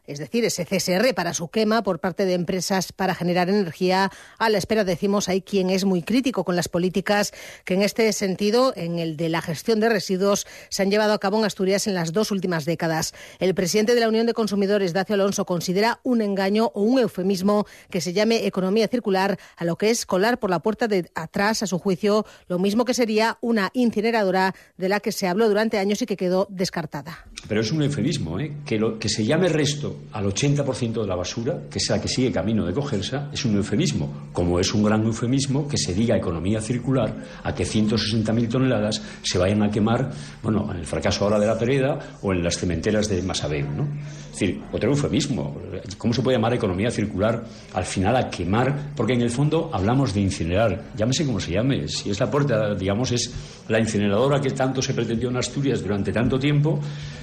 es 0.06 0.20
decir, 0.20 0.46
ese 0.46 0.66
CSR 0.66 1.14
para 1.14 1.34
su 1.34 1.50
quema 1.50 1.84
por 1.84 2.00
parte 2.00 2.26
de 2.26 2.34
empresas 2.34 2.92
para 2.92 3.16
generar 3.16 3.50
energía. 3.50 4.10
A 4.38 4.50
la 4.50 4.58
espera, 4.58 4.84
decimos, 5.04 5.28
hay 5.28 5.42
quien 5.42 5.70
es 5.70 5.84
muy 5.84 6.02
crítico 6.02 6.46
con 6.46 6.56
las 6.56 6.70
políticas 6.70 7.34
que 7.66 7.74
en 7.74 7.82
este 7.82 8.14
sentido, 8.14 8.72
en 8.78 9.00
el 9.00 9.18
de 9.18 9.28
la 9.28 9.42
gestión 9.42 9.82
de 9.82 9.90
residuos, 9.90 10.48
se 10.70 10.82
han 10.82 10.90
llevado 10.90 11.12
a 11.12 11.20
cabo 11.20 11.38
en 11.40 11.44
Asturias 11.44 11.88
en 11.88 11.94
las 11.94 12.14
dos 12.14 12.32
últimas 12.32 12.64
décadas. 12.64 13.14
El 13.40 13.54
presidente 13.54 13.96
de 13.96 14.00
la 14.00 14.08
Unión 14.08 14.28
de 14.28 14.34
Consumidores, 14.34 14.94
Dacio 14.94 15.16
Alonso, 15.16 15.44
considera 15.44 16.00
un 16.04 16.22
engaño 16.22 16.72
o 16.74 16.84
un 16.84 17.00
eufemismo 17.00 17.66
que 17.90 18.00
se 18.00 18.14
llame 18.14 18.46
economía 18.46 18.88
circular 18.88 19.38
a 19.58 19.66
lo 19.66 19.76
que 19.76 19.90
es 19.90 20.06
colar 20.06 20.40
por 20.40 20.50
la 20.50 20.60
puerta 20.60 20.88
de 20.88 21.12
atrás, 21.16 21.64
a 21.64 21.68
su 21.68 21.80
juicio, 21.80 22.26
lo 22.48 22.60
mismo 22.60 22.86
que 22.86 22.94
sería 22.94 23.38
una 23.42 23.72
incineradora 23.74 24.56
de 24.78 24.88
la 24.88 25.02
que 25.02 25.12
se 25.12 25.28
habló 25.28 25.50
durante 25.50 25.80
años 25.80 26.02
y 26.02 26.06
que 26.06 26.16
quedó 26.16 26.48
descartada. 26.50 27.26
Pero 27.46 27.60
es 27.60 27.74
un 27.74 27.84
eufemismo, 27.84 28.40
¿eh? 28.40 28.54
que, 28.66 28.80
lo, 28.80 28.98
que 28.98 29.10
se 29.10 29.26
llame 29.26 29.50
resto 29.50 29.98
al 30.14 30.28
80% 30.28 31.02
de 31.02 31.08
la 31.08 31.16
basura, 31.16 31.64
que 31.70 31.80
es 31.80 31.90
la 31.90 32.00
que 32.00 32.08
sigue 32.08 32.32
camino 32.32 32.66
de 32.66 32.72
cogerse, 32.72 33.20
es 33.34 33.44
un 33.44 33.58
eufemismo, 33.58 34.30
como 34.32 34.60
es 34.60 34.74
un 34.74 34.84
gran 34.84 34.93
eufemismo 35.02 35.68
que 35.68 35.78
se 35.78 35.94
diga 35.94 36.16
economía 36.16 36.62
circular 36.62 37.16
a 37.44 37.56
que 37.56 37.64
160.000 37.64 38.50
toneladas 38.50 39.02
se 39.24 39.38
vayan 39.40 39.64
a 39.64 39.72
quemar, 39.72 40.12
bueno, 40.44 40.70
en 40.72 40.78
el 40.78 40.86
fracaso 40.86 41.24
ahora 41.24 41.40
de 41.40 41.48
la 41.48 41.58
Pereda 41.58 42.18
o 42.22 42.32
en 42.32 42.44
las 42.44 42.58
cementeras 42.58 43.10
de 43.10 43.22
Masabeu, 43.24 43.68
¿no? 43.72 43.88
Es 44.34 44.40
decir, 44.40 44.62
otro 44.72 44.90
eufemismo. 44.90 45.56
¿Cómo 45.98 46.14
se 46.14 46.22
puede 46.22 46.38
llamar 46.38 46.54
economía 46.54 46.90
circular 46.90 47.44
al 47.74 47.86
final 47.86 48.16
a 48.16 48.30
quemar? 48.30 48.94
Porque 48.96 49.14
en 49.14 49.22
el 49.22 49.30
fondo 49.30 49.70
hablamos 49.72 50.14
de 50.14 50.22
incinerar, 50.22 50.92
llámese 50.96 51.26
como 51.26 51.40
se 51.40 51.52
llame, 51.52 51.88
si 51.88 52.10
es 52.10 52.20
la 52.20 52.30
puerta, 52.30 52.76
digamos, 52.76 53.12
es 53.12 53.32
la 53.68 53.80
incineradora 53.80 54.42
que 54.42 54.52
tanto 54.52 54.82
se 54.82 54.94
pretendió 54.94 55.30
en 55.30 55.38
Asturias 55.38 55.82
durante 55.82 56.12
tanto 56.12 56.40
tiempo, 56.40 56.80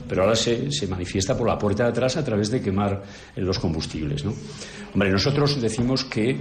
pero 0.08 0.22
ahora 0.22 0.36
se, 0.36 0.70
se 0.70 0.86
manifiesta 0.86 1.36
por 1.36 1.46
la 1.46 1.58
puerta 1.58 1.84
de 1.84 1.90
atrás 1.90 2.16
a 2.16 2.24
través 2.24 2.50
de 2.50 2.60
quemar 2.60 3.02
los 3.36 3.58
combustibles, 3.58 4.24
¿no? 4.24 4.32
Hombre, 4.94 5.10
nosotros 5.10 5.60
decimos 5.60 6.04
que 6.04 6.40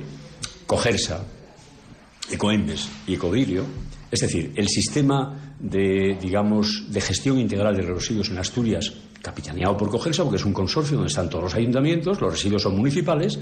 Cogersa, 0.69 1.25
Ecoembes 2.29 2.87
y 3.07 3.15
Ecovirio, 3.15 3.65
es 4.11 4.19
decir, 4.19 4.53
el 4.55 4.69
sistema 4.69 5.48
de, 5.59 6.17
digamos, 6.19 6.85
de 6.89 7.01
gestión 7.01 7.37
integral 7.37 7.75
de 7.75 7.83
residuos 7.83 8.29
en 8.29 8.37
Asturias, 8.37 8.93
capitaneado 9.21 9.75
por 9.77 9.89
Cogersa, 9.89 10.23
porque 10.23 10.37
es 10.37 10.45
un 10.45 10.53
consorcio 10.53 10.95
donde 10.95 11.09
están 11.09 11.29
todos 11.29 11.43
los 11.43 11.55
ayuntamientos, 11.55 12.21
los 12.21 12.31
residuos 12.31 12.63
son 12.63 12.77
municipales, 12.77 13.37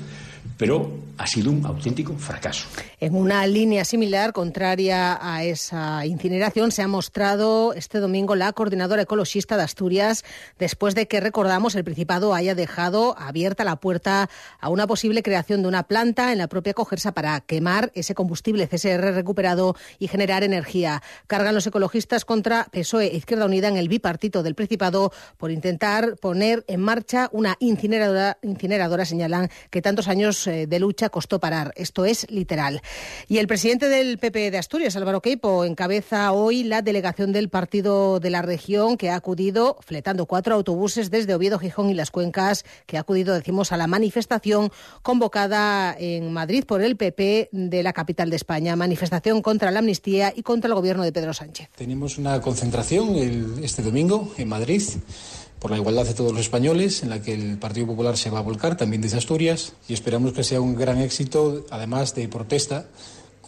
pero 0.58 0.92
ha 1.18 1.28
sido 1.28 1.52
un 1.52 1.66
auténtico 1.66 2.16
fracaso. 2.16 2.68
En 3.00 3.16
una 3.16 3.46
línea 3.46 3.86
similar, 3.86 4.34
contraria 4.34 5.20
a 5.22 5.44
esa 5.44 6.06
incineración, 6.06 6.72
se 6.72 6.82
ha 6.82 6.88
mostrado 6.88 7.74
este 7.74 8.00
domingo 8.00 8.36
la 8.36 8.54
coordinadora 8.54 9.04
ecologista 9.04 9.58
de 9.58 9.64
Asturias, 9.64 10.24
después 10.58 10.96
de 10.96 11.08
que, 11.08 11.20
recordamos, 11.20 11.76
el 11.76 11.84
Principado 11.84 12.34
haya 12.34 12.56
dejado 12.56 13.18
abierta 13.18 13.64
la 13.64 13.78
puerta 13.78 14.30
a 14.60 14.70
una 14.70 14.88
posible 14.88 15.24
creación 15.24 15.62
de 15.62 15.68
una 15.68 15.84
planta 15.84 16.32
en 16.32 16.38
la 16.38 16.48
propia 16.48 16.74
Cogersa 16.74 17.14
para 17.14 17.40
quemar 17.42 17.92
ese 17.96 18.16
combustible 18.16 18.68
CSR 18.68 19.14
recuperado 19.14 19.76
y 20.00 20.08
generar 20.08 20.44
energía. 20.44 21.02
Cargan 21.28 21.56
los 21.56 21.68
ecologistas 21.68 22.07
contra 22.26 22.68
PSOE 22.72 23.08
e 23.08 23.18
Izquierda 23.18 23.46
Unida 23.46 23.68
en 23.68 23.76
el 23.76 23.90
bipartito 23.90 24.42
del 24.42 24.56
Principado 24.56 25.12
por 25.38 25.52
intentar 25.52 26.16
poner 26.16 26.64
en 26.68 26.82
marcha 26.82 27.30
una 27.34 27.58
incineradora, 27.60 28.38
incineradora 28.42 29.06
señalan 29.06 29.50
que 29.70 29.82
tantos 29.82 30.08
años 30.08 30.48
eh, 30.48 30.68
de 30.68 30.80
lucha 30.80 31.10
costó 31.10 31.40
parar. 31.40 31.74
Esto 31.76 32.06
es 32.06 32.30
literal. 32.32 32.82
Y 33.28 33.40
el 33.40 33.48
presidente 33.48 33.90
del 33.90 34.18
PP 34.18 34.52
de 34.52 34.58
Asturias, 34.58 34.96
Álvaro 34.96 35.22
Queipo, 35.22 35.66
encabeza 35.66 36.32
hoy 36.32 36.64
la 36.64 36.82
delegación 36.82 37.34
del 37.34 37.50
partido 37.50 38.20
de 38.20 38.30
la 38.30 38.42
región 38.42 38.98
que 38.98 39.10
ha 39.10 39.16
acudido, 39.16 39.78
fletando 39.82 40.26
cuatro 40.26 40.56
autobuses 40.56 41.12
desde 41.12 41.36
Oviedo, 41.36 41.60
Gijón 41.60 41.90
y 41.90 41.94
las 41.94 42.12
Cuencas, 42.12 42.64
que 42.86 42.98
ha 42.98 43.02
acudido, 43.02 43.34
decimos, 43.34 43.72
a 43.72 43.78
la 43.78 43.88
manifestación 43.88 44.72
convocada 45.02 45.96
en 46.00 46.32
Madrid 46.32 46.64
por 46.66 46.82
el 46.82 46.96
PP 46.96 47.50
de 47.52 47.84
la 47.84 47.92
capital 47.92 48.30
de 48.30 48.38
España. 48.38 48.76
Manifestación 48.76 49.42
contra 49.42 49.72
la 49.72 49.80
amnistía 49.80 50.34
y 50.36 50.44
contra 50.44 50.70
el 50.70 50.74
gobierno 50.74 51.04
de 51.04 51.12
Pedro 51.12 51.34
Sánchez. 51.34 51.70
Una 52.18 52.42
concentración 52.42 53.16
este 53.64 53.82
domingo 53.82 54.32
en 54.38 54.48
Madrid 54.48 54.84
por 55.60 55.72
la 55.72 55.78
igualdad 55.78 56.06
de 56.06 56.14
todos 56.14 56.32
los 56.32 56.42
españoles, 56.42 57.02
en 57.02 57.10
la 57.10 57.22
que 57.22 57.34
el 57.34 57.58
Partido 57.58 57.88
Popular 57.88 58.16
se 58.16 58.30
va 58.30 58.40
a 58.40 58.44
volcar, 58.44 58.78
también 58.78 59.02
desde 59.02 59.18
Asturias, 59.18 59.74
y 59.88 59.94
esperamos 59.94 60.34
que 60.34 60.44
sea 60.44 60.62
un 60.62 60.76
gran 60.76 61.00
éxito, 61.00 61.66
además 61.72 62.14
de 62.14 62.28
protesta 62.28 62.86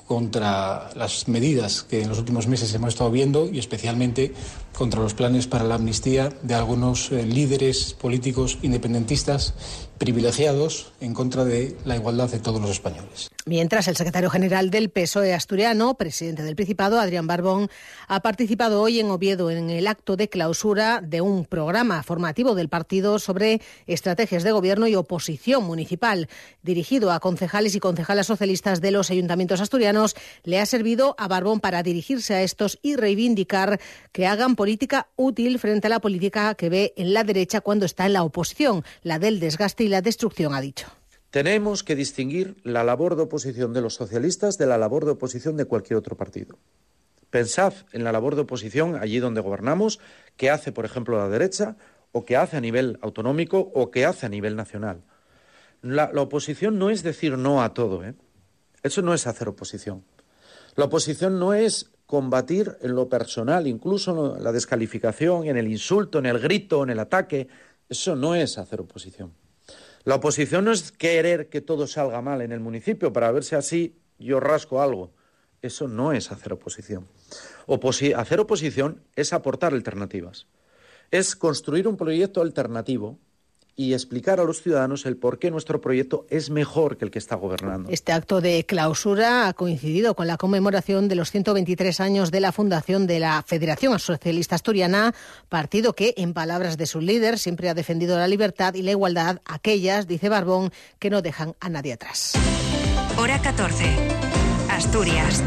contra 0.08 0.90
las 0.96 1.28
medidas 1.28 1.84
que 1.84 2.02
en 2.02 2.10
los 2.10 2.18
últimos 2.18 2.48
meses 2.48 2.74
hemos 2.74 2.90
estado 2.90 3.12
viendo 3.12 3.48
y 3.48 3.60
especialmente 3.60 4.34
contra 4.80 5.02
los 5.02 5.14
planes 5.14 5.46
para 5.46 5.66
la 5.66 5.76
amnistía 5.76 6.30
de 6.42 6.56
algunos 6.56 7.12
eh, 7.12 7.26
líderes 7.26 7.94
políticos 7.94 8.58
independentistas 8.62 9.54
privilegiados 9.98 10.94
en 11.02 11.14
contra 11.14 11.44
de 11.44 11.76
la 11.84 11.98
igualdad 11.98 12.30
de 12.30 12.40
todos 12.40 12.62
los 12.62 12.72
españoles. 12.72 13.30
Mientras 13.46 13.90
el 13.90 13.98
secretario 13.98 14.30
general 14.30 14.70
del 14.70 14.90
PSOE 14.90 15.34
asturiano, 15.34 15.96
presidente 15.96 16.44
del 16.44 16.56
Principado, 16.56 17.00
Adrián 17.00 17.28
Barbón, 17.28 17.70
ha 18.08 18.22
participado 18.22 18.82
hoy 18.82 19.02
en 19.02 19.10
Oviedo 19.10 19.52
en 19.52 19.70
el 19.70 19.88
acto 19.88 20.16
de 20.16 20.30
clausura 20.30 21.02
de 21.02 21.20
un 21.20 21.44
programa 21.44 22.02
formativo 22.04 22.56
del 22.56 22.70
partido 22.70 23.20
sobre 23.20 23.62
estrategias 23.88 24.44
de 24.44 24.54
gobierno 24.54 24.88
y 24.88 24.96
oposición 24.96 25.66
municipal, 25.66 26.30
dirigido 26.64 27.12
a 27.12 27.20
concejales 27.20 27.76
y 27.76 27.80
concejalas 27.82 28.28
socialistas 28.28 28.80
de 28.80 28.92
los 28.92 29.12
ayuntamientos 29.12 29.60
asturianos. 29.60 30.16
Le 30.44 30.60
ha 30.60 30.66
servido 30.66 31.16
a 31.18 31.28
Barbón 31.28 31.60
para 31.60 31.84
dirigirse 31.84 32.36
a 32.36 32.44
estos 32.44 32.80
y 32.82 32.96
reivindicar 32.96 33.82
que 34.14 34.28
hagan 34.28 34.56
política 34.56 34.69
útil 35.16 35.60
frente 35.60 35.88
a 35.88 35.90
la 35.90 36.00
política 36.00 36.56
que 36.56 36.70
ve 36.70 36.94
en 36.96 37.14
la 37.14 37.24
derecha 37.24 37.62
cuando 37.62 37.86
está 37.86 38.06
en 38.06 38.14
la 38.14 38.24
oposición, 38.24 38.84
la 39.04 39.20
del 39.20 39.40
desgaste 39.40 39.84
y 39.84 39.88
la 39.88 40.02
destrucción, 40.02 40.54
ha 40.54 40.62
dicho. 40.62 40.88
Tenemos 41.32 41.84
que 41.84 41.96
distinguir 41.96 42.58
la 42.64 42.84
labor 42.84 43.16
de 43.16 43.24
oposición 43.24 43.72
de 43.74 43.82
los 43.82 43.94
socialistas 43.94 44.58
de 44.58 44.66
la 44.66 44.78
labor 44.78 45.06
de 45.06 45.12
oposición 45.12 45.58
de 45.58 45.66
cualquier 45.66 45.98
otro 45.98 46.18
partido. 46.18 46.58
Pensad 47.30 47.74
en 47.92 48.04
la 48.04 48.12
labor 48.12 48.36
de 48.36 48.42
oposición 48.42 48.96
allí 48.96 49.20
donde 49.20 49.42
gobernamos, 49.42 50.00
que 50.38 50.50
hace, 50.50 50.72
por 50.72 50.86
ejemplo, 50.86 51.18
la 51.18 51.30
derecha, 51.30 51.78
o 52.12 52.26
que 52.26 52.36
hace 52.36 52.58
a 52.58 52.62
nivel 52.62 52.98
autonómico, 53.02 53.72
o 53.76 53.92
que 53.92 54.06
hace 54.06 54.26
a 54.26 54.30
nivel 54.30 54.56
nacional. 54.56 55.04
La, 55.84 56.10
la 56.12 56.22
oposición 56.22 56.80
no 56.80 56.90
es 56.90 57.04
decir 57.04 57.38
no 57.38 57.62
a 57.62 57.76
todo, 57.76 58.04
¿eh? 58.04 58.16
Eso 58.82 59.02
no 59.02 59.14
es 59.14 59.28
hacer 59.28 59.48
oposición. 59.48 60.04
La 60.76 60.86
oposición 60.86 61.38
no 61.38 61.54
es 61.54 61.92
combatir 62.10 62.76
en 62.82 62.96
lo 62.96 63.08
personal, 63.08 63.68
incluso 63.68 64.36
en 64.36 64.44
la 64.44 64.52
descalificación, 64.52 65.46
en 65.46 65.58
el 65.58 65.68
insulto, 65.68 66.18
en 66.18 66.26
el 66.26 66.40
grito, 66.40 66.82
en 66.82 66.90
el 66.90 66.98
ataque. 66.98 67.48
Eso 67.88 68.16
no 68.16 68.34
es 68.34 68.58
hacer 68.58 68.82
oposición. 68.82 69.32
La 70.06 70.16
oposición 70.16 70.66
no 70.66 70.72
es 70.72 70.92
querer 70.92 71.50
que 71.50 71.62
todo 71.62 71.86
salga 71.86 72.20
mal 72.24 72.42
en 72.42 72.52
el 72.52 72.62
municipio 72.62 73.14
para 73.14 73.32
ver 73.32 73.44
si 73.44 73.54
así 73.54 73.96
yo 74.18 74.40
rasco 74.40 74.82
algo. 74.82 75.12
Eso 75.62 75.88
no 75.88 76.12
es 76.12 76.32
hacer 76.32 76.52
oposición. 76.54 77.08
hacer 78.16 78.40
oposición 78.40 79.04
es 79.16 79.32
aportar 79.32 79.76
alternativas. 79.76 80.48
Es 81.12 81.36
construir 81.36 81.88
un 81.88 81.96
proyecto 81.96 82.42
alternativo 82.42 83.20
y 83.80 83.94
explicar 83.94 84.42
a 84.42 84.44
los 84.44 84.62
ciudadanos 84.62 85.06
el 85.06 85.16
por 85.16 85.40
qué 85.40 85.52
nuestro 85.52 85.80
proyecto 85.80 86.26
es 86.30 86.50
mejor 86.50 86.98
que 86.98 87.06
el 87.06 87.12
que 87.12 87.18
está 87.18 87.36
gobernando. 87.36 87.90
Este 87.90 88.12
acto 88.12 88.42
de 88.42 88.66
clausura 88.66 89.48
ha 89.48 89.54
coincidido 89.54 90.16
con 90.16 90.28
la 90.28 90.36
conmemoración 90.36 91.08
de 91.08 91.16
los 91.16 91.32
123 91.32 92.02
años 92.02 92.30
de 92.30 92.42
la 92.42 92.52
fundación 92.52 93.08
de 93.08 93.20
la 93.20 93.42
Federación 93.48 93.98
Socialista 93.98 94.56
Asturiana, 94.56 95.16
partido 95.48 95.94
que, 95.94 96.14
en 96.18 96.34
palabras 96.34 96.76
de 96.76 96.88
su 96.88 97.00
líder, 97.00 97.40
siempre 97.40 97.70
ha 97.70 97.74
defendido 97.74 98.18
la 98.18 98.28
libertad 98.28 98.74
y 98.74 98.82
la 98.82 98.92
igualdad, 98.92 99.40
aquellas, 99.46 100.08
dice 100.08 100.28
Barbón, 100.28 100.74
que 101.00 101.10
no 101.10 101.22
dejan 101.22 101.56
a 101.62 101.70
nadie 101.70 101.94
atrás. 101.94 102.34
Hora 103.18 103.42
14. 103.42 103.86
Asturias. 104.70 105.42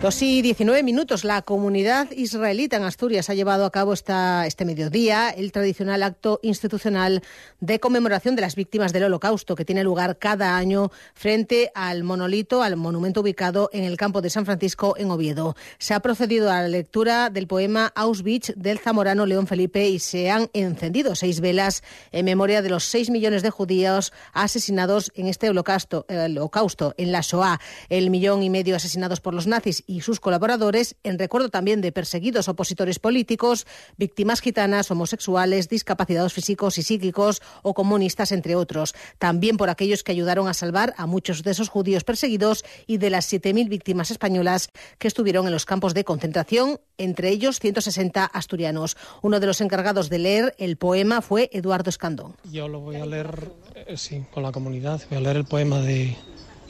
Dos 0.00 0.22
y 0.22 0.42
diecinueve 0.42 0.84
minutos. 0.84 1.24
La 1.24 1.42
comunidad 1.42 2.08
israelita 2.12 2.76
en 2.76 2.84
Asturias 2.84 3.30
ha 3.30 3.34
llevado 3.34 3.64
a 3.64 3.72
cabo 3.72 3.92
esta, 3.92 4.46
este 4.46 4.64
mediodía 4.64 5.28
el 5.30 5.50
tradicional 5.50 6.04
acto 6.04 6.38
institucional 6.44 7.20
de 7.58 7.80
conmemoración 7.80 8.36
de 8.36 8.42
las 8.42 8.54
víctimas 8.54 8.92
del 8.92 9.02
Holocausto 9.02 9.56
que 9.56 9.64
tiene 9.64 9.82
lugar 9.82 10.16
cada 10.16 10.56
año 10.56 10.92
frente 11.14 11.72
al 11.74 12.04
monolito, 12.04 12.62
al 12.62 12.76
monumento 12.76 13.22
ubicado 13.22 13.70
en 13.72 13.82
el 13.82 13.96
campo 13.96 14.22
de 14.22 14.30
San 14.30 14.44
Francisco 14.44 14.94
en 14.96 15.10
Oviedo. 15.10 15.56
Se 15.78 15.94
ha 15.94 16.00
procedido 16.00 16.48
a 16.52 16.62
la 16.62 16.68
lectura 16.68 17.28
del 17.28 17.48
poema 17.48 17.92
Auschwitz 17.96 18.52
del 18.54 18.78
zamorano 18.78 19.26
León 19.26 19.48
Felipe 19.48 19.88
y 19.88 19.98
se 19.98 20.30
han 20.30 20.48
encendido 20.52 21.16
seis 21.16 21.40
velas 21.40 21.82
en 22.12 22.24
memoria 22.24 22.62
de 22.62 22.70
los 22.70 22.84
seis 22.84 23.10
millones 23.10 23.42
de 23.42 23.50
judíos 23.50 24.12
asesinados 24.32 25.10
en 25.16 25.26
este 25.26 25.50
holocausto, 25.50 26.06
el 26.08 26.38
holocausto 26.38 26.94
en 26.98 27.10
la 27.10 27.20
Shoah, 27.20 27.58
el 27.88 28.10
millón 28.10 28.44
y 28.44 28.48
medio 28.48 28.76
asesinados 28.76 29.20
por 29.20 29.34
los 29.34 29.48
nazis 29.48 29.82
y 29.88 30.02
sus 30.02 30.20
colaboradores, 30.20 30.94
en 31.02 31.18
recuerdo 31.18 31.48
también 31.48 31.80
de 31.80 31.90
perseguidos 31.90 32.46
opositores 32.46 32.98
políticos, 33.00 33.66
víctimas 33.96 34.40
gitanas, 34.40 34.90
homosexuales, 34.90 35.68
discapacitados 35.68 36.34
físicos 36.34 36.76
y 36.78 36.82
psíquicos 36.82 37.42
o 37.62 37.74
comunistas, 37.74 38.30
entre 38.30 38.54
otros. 38.54 38.94
También 39.18 39.56
por 39.56 39.70
aquellos 39.70 40.04
que 40.04 40.12
ayudaron 40.12 40.46
a 40.46 40.54
salvar 40.54 40.94
a 40.98 41.06
muchos 41.06 41.42
de 41.42 41.52
esos 41.52 41.70
judíos 41.70 42.04
perseguidos 42.04 42.64
y 42.86 42.98
de 42.98 43.08
las 43.10 43.32
7.000 43.32 43.68
víctimas 43.68 44.10
españolas 44.10 44.70
que 44.98 45.08
estuvieron 45.08 45.46
en 45.46 45.52
los 45.52 45.64
campos 45.64 45.94
de 45.94 46.04
concentración, 46.04 46.78
entre 46.98 47.30
ellos 47.30 47.58
160 47.58 48.24
asturianos. 48.26 48.96
Uno 49.22 49.40
de 49.40 49.46
los 49.46 49.62
encargados 49.62 50.10
de 50.10 50.18
leer 50.18 50.54
el 50.58 50.76
poema 50.76 51.22
fue 51.22 51.48
Eduardo 51.52 51.88
Escandón. 51.88 52.36
Yo 52.52 52.68
lo 52.68 52.80
voy 52.80 52.96
a 52.96 53.06
leer, 53.06 53.50
eh, 53.74 53.96
sí, 53.96 54.22
con 54.34 54.42
la 54.42 54.52
comunidad. 54.52 55.00
Voy 55.08 55.18
a 55.18 55.20
leer 55.22 55.36
el 55.38 55.44
poema 55.46 55.80
de 55.80 56.14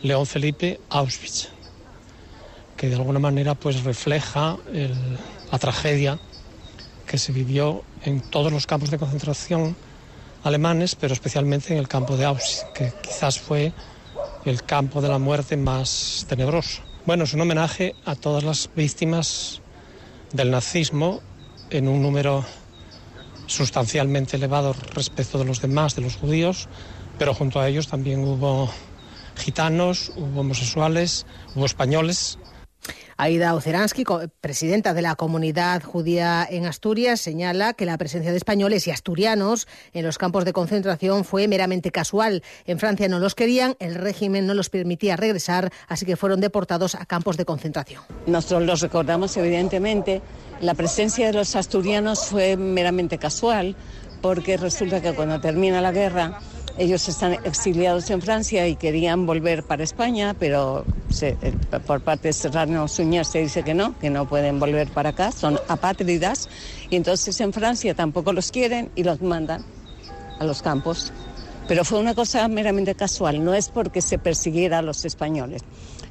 León 0.03 0.27
Felipe, 0.27 0.79
Auschwitz, 0.91 1.49
que 2.79 2.89
de 2.89 2.95
alguna 2.95 3.19
manera 3.19 3.55
pues 3.55 3.83
refleja 3.85 4.57
la 5.53 5.59
tragedia 5.59 6.19
que 7.07 7.19
se 7.19 7.33
vivió 7.33 7.83
en 8.05 8.21
todos 8.21 8.53
los 8.53 8.67
campos 8.67 8.91
de 8.91 8.99
concentración 8.99 9.77
alemanes, 10.45 10.95
pero 10.95 11.13
especialmente 11.13 11.73
en 11.73 11.79
el 11.81 11.89
campo 11.89 12.17
de 12.17 12.25
Auschwitz, 12.25 12.65
que 12.73 12.93
quizás 13.03 13.39
fue 13.41 13.73
el 14.45 14.63
campo 14.63 15.03
de 15.03 15.09
la 15.09 15.19
muerte 15.19 15.57
más 15.57 16.25
tenebroso. 16.29 16.83
Bueno, 17.05 17.25
es 17.25 17.35
un 17.35 17.41
homenaje 17.41 17.97
a 18.05 18.15
todas 18.15 18.45
las 18.45 18.71
víctimas 18.75 19.61
del 20.33 20.51
nazismo 20.51 21.21
en 21.71 21.89
un 21.89 22.01
número 22.01 22.45
sustancialmente 23.47 24.37
elevado 24.37 24.75
respecto 24.95 25.39
de 25.39 25.45
los 25.45 25.61
demás, 25.61 25.97
de 25.97 26.03
los 26.03 26.17
judíos, 26.17 26.69
pero 27.19 27.35
junto 27.35 27.59
a 27.59 27.69
ellos 27.69 27.89
también 27.89 28.25
hubo 28.25 28.71
gitanos, 29.37 30.13
hubo 30.17 30.41
homosexuales, 30.41 31.27
hubo 31.55 31.67
españoles, 31.67 32.39
Aida 33.21 33.53
Oceransky, 33.55 34.05
presidenta 34.41 34.95
de 34.95 35.03
la 35.03 35.17
comunidad 35.17 35.83
judía 35.83 36.47
en 36.49 36.67
Asturias, 36.67 37.21
señala 37.21 37.73
que 37.73 37.85
la 37.85 37.99
presencia 37.99 38.31
de 38.31 38.37
españoles 38.37 38.87
y 38.87 38.93
asturianos 38.93 39.67
en 39.93 40.07
los 40.07 40.19
campos 40.19 40.45
de 40.45 40.53
concentración 40.53 41.25
fue 41.25 41.49
meramente 41.49 41.91
casual. 41.91 42.45
En 42.65 42.79
Francia 42.79 43.09
no 43.09 43.19
los 43.19 43.35
querían, 43.35 43.75
el 43.81 43.97
régimen 43.97 44.47
no 44.47 44.55
los 44.55 44.71
permitía 44.71 45.17
regresar, 45.17 45.73
así 45.89 46.07
que 46.07 46.15
fueron 46.15 46.41
deportados 46.41 46.95
a 46.95 47.07
campos 47.07 47.37
de 47.37 47.45
concentración. 47.45 48.05
Nosotros 48.29 48.63
los 48.63 48.81
recordamos, 48.83 49.37
evidentemente. 49.37 50.23
La 50.61 50.75
presencia 50.75 51.27
de 51.27 51.33
los 51.33 51.57
asturianos 51.57 52.27
fue 52.27 52.57
meramente 52.57 53.19
casual, 53.19 53.75
porque 54.23 54.57
resulta 54.57 55.03
que 55.03 55.13
cuando 55.13 55.41
termina 55.41 55.81
la 55.81 55.91
guerra, 55.91 56.39
ellos 56.79 57.09
están 57.09 57.33
exiliados 57.45 58.09
en 58.11 58.23
Francia 58.23 58.69
y 58.69 58.77
querían 58.77 59.27
volver 59.27 59.65
para 59.65 59.83
España, 59.83 60.35
pero 60.39 60.85
por 61.87 62.01
parte 62.03 62.29
de 62.29 62.33
Serrano 62.33 62.87
Suñer 62.87 63.25
se 63.25 63.41
dice 63.41 63.65
que 63.65 63.75
no, 63.75 63.99
que 63.99 64.11
no 64.11 64.29
pueden 64.29 64.61
volver 64.61 64.89
para 64.89 65.11
acá, 65.11 65.33
son 65.33 65.59
apátridas. 65.67 66.49
Y 66.89 66.97
entonces 66.97 67.41
en 67.41 67.53
Francia 67.53 67.95
tampoco 67.95 68.33
los 68.33 68.53
quieren 68.53 68.91
y 68.95 69.03
los 69.03 69.21
mandan 69.21 69.65
a 70.39 70.45
los 70.45 70.63
campos. 70.63 71.13
Pero 71.67 71.85
fue 71.85 71.99
una 71.99 72.15
cosa 72.15 72.47
meramente 72.47 72.95
casual, 72.95 73.45
no 73.45 73.55
es 73.55 73.69
porque 73.69 74.01
se 74.01 74.19
persiguiera 74.19 74.79
a 74.79 74.83
los 74.83 75.05
españoles. 75.05 75.63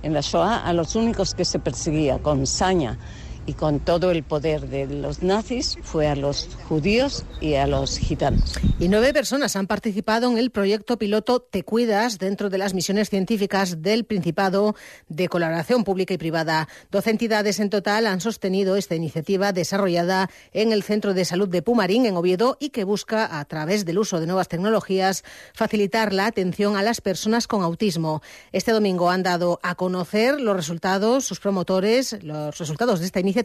En 0.03 0.13
la 0.13 0.21
Shoah 0.21 0.67
a 0.67 0.73
los 0.73 0.95
únicos 0.95 1.33
que 1.33 1.45
se 1.45 1.59
perseguía 1.59 2.19
con 2.19 2.45
saña 2.45 2.99
y 3.47 3.53
con 3.53 3.79
todo 3.79 4.11
el 4.11 4.23
poder 4.23 4.67
de 4.67 4.85
los 4.85 5.23
nazis 5.23 5.77
fue 5.81 6.07
a 6.07 6.15
los 6.15 6.49
judíos 6.67 7.23
y 7.39 7.55
a 7.55 7.65
los 7.65 7.97
gitanos. 7.97 8.53
Y 8.77 8.89
nueve 8.89 9.13
personas 9.13 9.55
han 9.55 9.67
participado 9.67 10.29
en 10.29 10.37
el 10.37 10.51
proyecto 10.51 10.97
piloto 10.97 11.39
Te 11.39 11.63
Cuidas 11.63 12.19
dentro 12.19 12.49
de 12.49 12.57
las 12.57 12.73
misiones 12.73 13.09
científicas 13.09 13.81
del 13.81 14.03
Principado 14.03 14.75
de 15.07 15.29
colaboración 15.29 15.85
pública 15.85 16.13
y 16.13 16.17
privada. 16.17 16.67
Doce 16.91 17.09
entidades 17.09 17.59
en 17.61 17.69
total 17.69 18.05
han 18.05 18.19
sostenido 18.19 18.75
esta 18.75 18.95
iniciativa 18.95 19.53
desarrollada 19.53 20.29
en 20.51 20.73
el 20.73 20.83
Centro 20.83 21.13
de 21.13 21.23
Salud 21.23 21.47
de 21.47 21.61
Pumarín, 21.61 22.05
en 22.05 22.17
Oviedo, 22.17 22.57
y 22.59 22.69
que 22.69 22.83
busca, 22.83 23.39
a 23.39 23.45
través 23.45 23.85
del 23.85 23.97
uso 23.97 24.19
de 24.19 24.27
nuevas 24.27 24.49
tecnologías, 24.49 25.23
facilitar 25.53 26.11
la 26.11 26.25
atención 26.25 26.75
a 26.75 26.83
las 26.83 26.99
personas 26.99 27.47
con 27.47 27.63
autismo. 27.63 28.21
Este 28.51 28.73
domingo 28.73 29.09
han 29.09 29.23
dado 29.23 29.61
a 29.63 29.75
conocer 29.75 30.41
los 30.41 30.55
resultados, 30.55 31.23
sus 31.23 31.39
promotores, 31.39 32.21
los 32.21 32.57
resultados 32.57 32.99
de 32.99 33.05
esta 33.05 33.21
iniciativa 33.21 33.36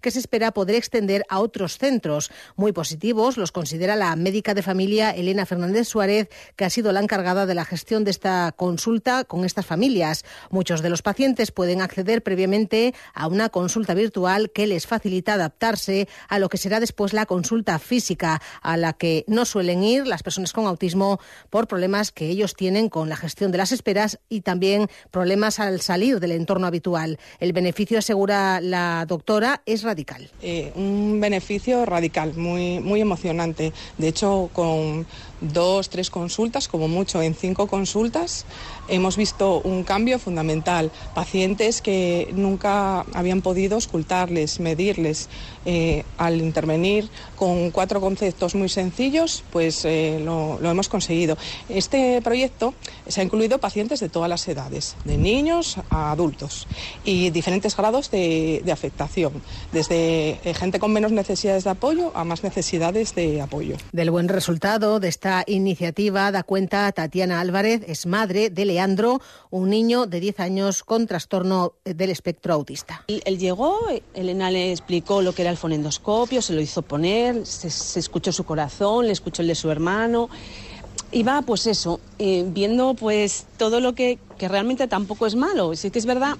que 0.00 0.10
se 0.10 0.18
espera 0.18 0.52
poder 0.52 0.76
extender 0.76 1.24
a 1.28 1.40
otros 1.40 1.78
centros. 1.78 2.30
Muy 2.56 2.72
positivos 2.72 3.36
los 3.36 3.52
considera 3.52 3.96
la 3.96 4.14
médica 4.16 4.54
de 4.54 4.62
familia 4.62 5.10
Elena 5.10 5.46
Fernández 5.46 5.88
Suárez, 5.88 6.28
que 6.56 6.64
ha 6.64 6.70
sido 6.70 6.92
la 6.92 7.00
encargada 7.00 7.46
de 7.46 7.54
la 7.54 7.64
gestión 7.64 8.04
de 8.04 8.10
esta 8.10 8.52
consulta 8.52 9.24
con 9.24 9.44
estas 9.44 9.66
familias. 9.66 10.24
Muchos 10.50 10.82
de 10.82 10.90
los 10.90 11.02
pacientes 11.02 11.50
pueden 11.50 11.80
acceder 11.80 12.22
previamente 12.22 12.94
a 13.14 13.26
una 13.26 13.48
consulta 13.48 13.94
virtual 13.94 14.50
que 14.50 14.66
les 14.66 14.86
facilita 14.86 15.34
adaptarse 15.34 16.08
a 16.28 16.38
lo 16.38 16.48
que 16.48 16.58
será 16.58 16.80
después 16.80 17.12
la 17.12 17.26
consulta 17.26 17.78
física, 17.78 18.40
a 18.62 18.76
la 18.76 18.92
que 18.92 19.24
no 19.26 19.44
suelen 19.44 19.82
ir 19.82 20.06
las 20.06 20.22
personas 20.22 20.52
con 20.52 20.66
autismo 20.66 21.20
por 21.50 21.66
problemas 21.66 22.12
que 22.12 22.28
ellos 22.28 22.54
tienen 22.54 22.88
con 22.88 23.08
la 23.08 23.16
gestión 23.16 23.52
de 23.52 23.58
las 23.58 23.72
esperas 23.72 24.18
y 24.28 24.42
también 24.42 24.88
problemas 25.10 25.60
al 25.60 25.80
salir 25.80 26.20
del 26.20 26.32
entorno 26.32 26.66
habitual. 26.66 27.18
El 27.38 27.52
beneficio, 27.52 27.98
asegura 27.98 28.60
la 28.60 29.04
doctora, 29.06 29.21
doctora 29.22 29.62
es 29.66 29.84
radical. 29.84 30.28
Eh, 30.42 30.72
un 30.74 31.20
beneficio 31.20 31.86
radical, 31.86 32.34
muy, 32.34 32.80
muy 32.80 33.00
emocionante. 33.00 33.72
De 33.96 34.08
hecho, 34.08 34.50
con 34.52 35.06
dos, 35.52 35.88
tres 35.88 36.10
consultas, 36.10 36.68
como 36.68 36.88
mucho 36.88 37.22
en 37.22 37.34
cinco 37.34 37.66
consultas, 37.66 38.46
hemos 38.88 39.16
visto 39.16 39.60
un 39.60 39.84
cambio 39.84 40.18
fundamental. 40.18 40.90
Pacientes 41.14 41.82
que 41.82 42.30
nunca 42.34 43.00
habían 43.12 43.42
podido 43.42 43.78
ocultarles, 43.78 44.60
medirles. 44.60 45.28
Eh, 45.64 46.04
al 46.18 46.40
intervenir 46.40 47.08
con 47.36 47.70
cuatro 47.70 48.00
conceptos 48.00 48.56
muy 48.56 48.68
sencillos, 48.68 49.44
pues 49.52 49.84
eh, 49.84 50.20
lo, 50.24 50.58
hemos 50.60 50.88
conseguido. 50.88 51.36
Este 51.68 52.20
proyecto 52.20 52.74
se 53.06 53.20
ha 53.20 53.24
incluido 53.24 53.58
pacientes 53.58 54.00
de 54.00 54.08
todas 54.08 54.28
las 54.28 54.46
edades, 54.48 54.96
de 55.04 55.16
niños 55.16 55.76
a 55.88 56.10
adultos, 56.10 56.66
y 57.04 57.30
diferentes 57.30 57.76
grados 57.76 58.10
de, 58.10 58.62
de 58.64 58.72
afectación, 58.72 59.34
desde 59.70 60.40
eh, 60.44 60.54
gente 60.54 60.80
con 60.80 60.92
menos 60.92 61.12
necesidades 61.12 61.62
de 61.62 61.70
apoyo 61.70 62.10
a 62.16 62.24
más 62.24 62.42
necesidades 62.42 63.14
de 63.14 63.40
apoyo. 63.40 63.76
Del 63.92 64.10
buen 64.10 64.28
resultado 64.28 64.98
de 64.98 65.08
esta 65.08 65.31
iniciativa 65.46 66.30
da 66.30 66.42
cuenta 66.42 66.90
Tatiana 66.92 67.40
Álvarez, 67.40 67.82
es 67.86 68.06
madre 68.06 68.50
de 68.50 68.64
Leandro, 68.64 69.20
un 69.50 69.70
niño 69.70 70.06
de 70.06 70.20
10 70.20 70.40
años 70.40 70.82
con 70.84 71.06
trastorno 71.06 71.74
del 71.84 72.10
espectro 72.10 72.54
autista. 72.54 73.04
Él 73.08 73.38
llegó, 73.38 73.80
Elena 74.14 74.50
le 74.50 74.70
explicó 74.70 75.22
lo 75.22 75.34
que 75.34 75.42
era 75.42 75.50
el 75.50 75.56
fonendoscopio, 75.56 76.42
se 76.42 76.52
lo 76.54 76.60
hizo 76.60 76.82
poner, 76.82 77.46
se, 77.46 77.98
escuchó 77.98 78.32
su 78.32 78.44
corazón, 78.44 79.06
le 79.06 79.12
escuchó 79.12 79.42
el 79.42 79.48
de 79.48 79.54
su 79.54 79.70
hermano. 79.70 80.28
Y 81.10 81.22
va, 81.22 81.42
pues 81.42 81.66
eso, 81.66 82.00
eh, 82.18 82.44
viendo 82.46 82.94
pues 82.94 83.46
todo 83.58 83.80
lo 83.80 83.94
que, 83.94 84.18
que 84.38 84.48
realmente 84.48 84.88
tampoco 84.88 85.26
es 85.26 85.34
malo. 85.34 85.74
Sí 85.76 85.90
que 85.90 85.98
es 85.98 86.06
verdad, 86.06 86.36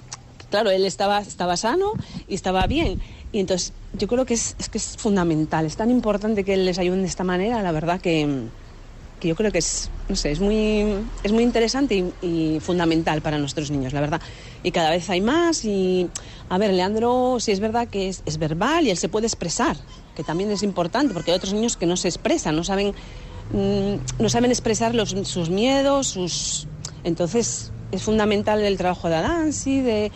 claro, 0.50 0.70
él 0.70 0.85
estaba, 0.85 1.20
estaba 1.20 1.57
sano 1.57 1.92
y 2.28 2.35
estaba 2.35 2.66
bien. 2.66 3.00
Y 3.33 3.40
entonces 3.40 3.72
yo 3.94 4.07
creo 4.09 4.24
que 4.24 4.35
es, 4.35 4.57
es, 4.59 4.68
que 4.68 4.78
es 4.78 4.96
fundamental, 4.96 5.66
es 5.66 5.76
tan 5.76 5.90
importante 5.90 6.44
que 6.44 6.57
les 6.57 6.78
ayuden 6.78 7.02
de 7.02 7.09
esta 7.09 7.24
manera, 7.24 7.62
la 7.62 7.72
verdad 7.72 8.00
que, 8.00 8.48
que 9.23 9.29
yo 9.29 9.37
creo 9.37 9.53
que 9.53 9.59
es, 9.59 9.89
no 10.09 10.17
sé, 10.17 10.33
es 10.33 10.41
muy, 10.41 10.85
es 11.23 11.31
muy 11.31 11.45
interesante 11.45 12.13
y, 12.21 12.59
fundamental 12.59 13.23
para 13.23 13.39
nuestros 13.39 13.71
niños, 13.71 13.93
la 13.93 14.01
verdad. 14.01 14.21
Y 14.65 14.73
cada 14.73 14.91
vez 14.91 15.09
hay 15.11 15.21
más 15.21 15.65
y, 15.65 16.11
a 16.49 16.59
ver, 16.59 16.73
Leandro, 16.73 17.37
sí 17.39 17.53
es 17.53 17.61
verdad 17.61 17.87
que 17.87 18.09
es, 18.09 18.25
es 18.27 18.37
verbal 18.37 18.85
y 18.85 18.91
él 18.91 18.97
se 18.97 19.09
puede 19.09 19.29
expresar, 19.29 19.77
que 20.17 20.25
también 20.25 20.51
es 20.51 20.65
importante, 20.65 21.15
porque 21.15 21.31
hay 21.31 21.37
otros 21.37 21.53
niños 21.53 21.77
que 21.77 21.87
no 21.87 21.97
se 21.97 22.09
expresan, 22.09 22.57
no 22.57 22.65
saben, 22.65 22.95
mm, 23.53 23.95
no 24.19 24.29
saben 24.29 24.51
expresar 24.51 24.93
los, 24.93 25.11
sus 25.11 25.51
miedos, 25.51 26.09
sus... 26.09 26.67
Entonces, 27.05 27.71
es 27.93 28.03
fundamental 28.03 28.61
el 28.61 28.77
trabajo 28.77 29.09
de 29.09 29.15
Adansi, 29.15 29.83
de, 29.83 30.11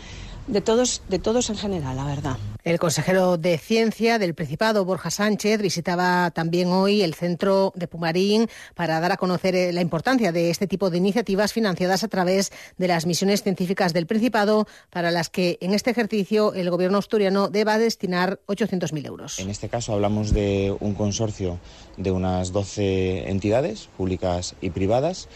de, 0.48 0.60
todos, 0.62 1.02
de 1.08 1.20
todos 1.20 1.48
en 1.48 1.56
general, 1.56 1.94
la 1.94 2.06
verdad. 2.06 2.36
El 2.66 2.80
consejero 2.80 3.38
de 3.38 3.58
Ciencia 3.58 4.18
del 4.18 4.34
Principado, 4.34 4.84
Borja 4.84 5.12
Sánchez, 5.12 5.62
visitaba 5.62 6.32
también 6.32 6.66
hoy 6.72 7.02
el 7.02 7.14
centro 7.14 7.72
de 7.76 7.86
Pumarín 7.86 8.48
para 8.74 8.98
dar 8.98 9.12
a 9.12 9.16
conocer 9.16 9.54
eh, 9.54 9.72
la 9.72 9.82
importancia 9.82 10.32
de 10.32 10.50
este 10.50 10.66
tipo 10.66 10.90
de 10.90 10.98
iniciativas 10.98 11.52
financiadas 11.52 12.02
a 12.02 12.08
través 12.08 12.50
de 12.76 12.88
las 12.88 13.06
misiones 13.06 13.44
científicas 13.44 13.92
del 13.92 14.08
Principado, 14.08 14.66
para 14.90 15.12
las 15.12 15.30
que 15.30 15.58
en 15.60 15.74
este 15.74 15.92
ejercicio 15.92 16.54
el 16.54 16.68
gobierno 16.68 16.98
asturiano 16.98 17.46
deba 17.50 17.78
destinar 17.78 18.40
800.000 18.48 19.06
euros. 19.06 19.38
En 19.38 19.48
este 19.48 19.68
caso 19.68 19.92
hablamos 19.92 20.32
de 20.32 20.74
un 20.80 20.94
consorcio 20.94 21.60
de 21.96 22.10
unas 22.10 22.50
12 22.50 23.30
entidades 23.30 23.88
públicas 23.96 24.56
y 24.60 24.70
privadas. 24.70 25.28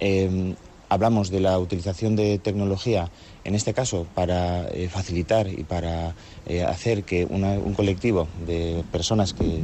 Eh, 0.00 0.54
hablamos 0.90 1.30
de 1.30 1.40
la 1.40 1.58
utilización 1.58 2.14
de 2.14 2.38
tecnología 2.38 3.10
en 3.44 3.54
este 3.54 3.74
caso 3.74 4.06
para 4.14 4.66
eh, 4.68 4.88
facilitar 4.88 5.46
y 5.48 5.64
para 5.64 6.14
eh, 6.46 6.62
hacer 6.62 7.04
que 7.04 7.24
un 7.24 7.74
colectivo 7.74 8.28
de 8.46 8.84
personas 8.90 9.34
que, 9.34 9.62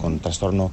con 0.00 0.20
trastorno 0.20 0.70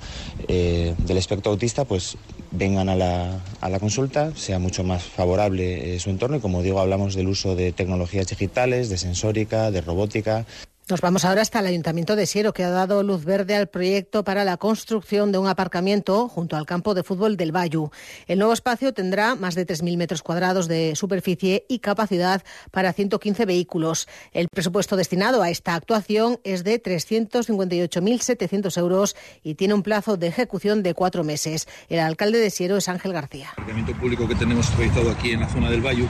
eh, 0.48 0.96
del 1.00 1.18
espectro 1.18 1.52
autista 1.52 1.86
pues 1.86 2.18
vengan 2.52 2.90
a 2.90 2.96
la, 2.96 3.40
a 3.62 3.70
la 3.70 3.80
consulta, 3.80 4.34
sea 4.36 4.60
mucho 4.60 4.84
más 4.84 5.04
favorable 5.04 6.00
su 6.00 6.10
entorno 6.10 6.38
y 6.38 6.40
como 6.40 6.62
digo 6.62 6.80
hablamos 6.80 7.16
del 7.16 7.28
uso 7.28 7.56
de 7.56 7.72
tecnologías 7.72 8.28
digitales, 8.28 8.90
de 8.90 8.98
sensórica, 8.98 9.72
de 9.72 9.82
robótica. 9.82 10.46
Nos 10.90 11.02
vamos 11.02 11.26
ahora 11.26 11.42
hasta 11.42 11.60
el 11.60 11.66
Ayuntamiento 11.66 12.16
de 12.16 12.26
Siero, 12.26 12.54
que 12.54 12.64
ha 12.64 12.70
dado 12.70 13.04
luz 13.04 13.26
verde 13.26 13.58
al 13.58 13.68
proyecto 13.68 14.24
para 14.24 14.46
la 14.46 14.56
construcción 14.56 15.34
de 15.34 15.38
un 15.38 15.48
aparcamiento 15.48 16.30
junto 16.30 16.56
al 16.56 16.66
campo 16.66 16.94
de 16.94 17.04
fútbol 17.04 17.36
del 17.36 17.52
Bayu. 17.52 17.92
El 18.26 18.40
nuevo 18.40 18.54
espacio 18.54 18.94
tendrá 18.94 19.36
más 19.36 19.54
de 19.56 19.68
3.000 19.68 19.98
metros 19.98 20.24
cuadrados 20.24 20.70
de 20.70 20.96
superficie 20.96 21.66
y 21.68 21.80
capacidad 21.80 22.42
para 22.72 22.94
115 22.94 23.46
vehículos. 23.46 24.08
El 24.32 24.48
presupuesto 24.48 24.96
destinado 24.96 25.44
a 25.44 25.50
esta 25.50 25.76
actuación 25.76 26.40
es 26.46 26.64
de 26.64 26.82
358.700 26.82 28.78
euros 28.78 29.18
y 29.44 29.56
tiene 29.56 29.74
un 29.74 29.84
plazo 29.84 30.16
de 30.16 30.28
ejecución 30.28 30.84
de 30.84 30.94
cuatro 30.94 31.26
meses. 31.26 31.68
El 31.90 32.00
alcalde 32.00 32.40
de 32.40 32.50
Siero 32.50 32.78
es 32.78 32.88
Ángel 32.88 33.12
García. 33.12 33.50
El 33.58 33.64
aparcamiento 33.64 33.92
público 34.00 34.26
que 34.26 34.36
tenemos 34.36 34.74
realizado 34.78 35.12
aquí 35.12 35.32
en 35.32 35.42
la 35.42 35.50
zona 35.50 35.70
del 35.70 35.82
Bayu 35.82 36.08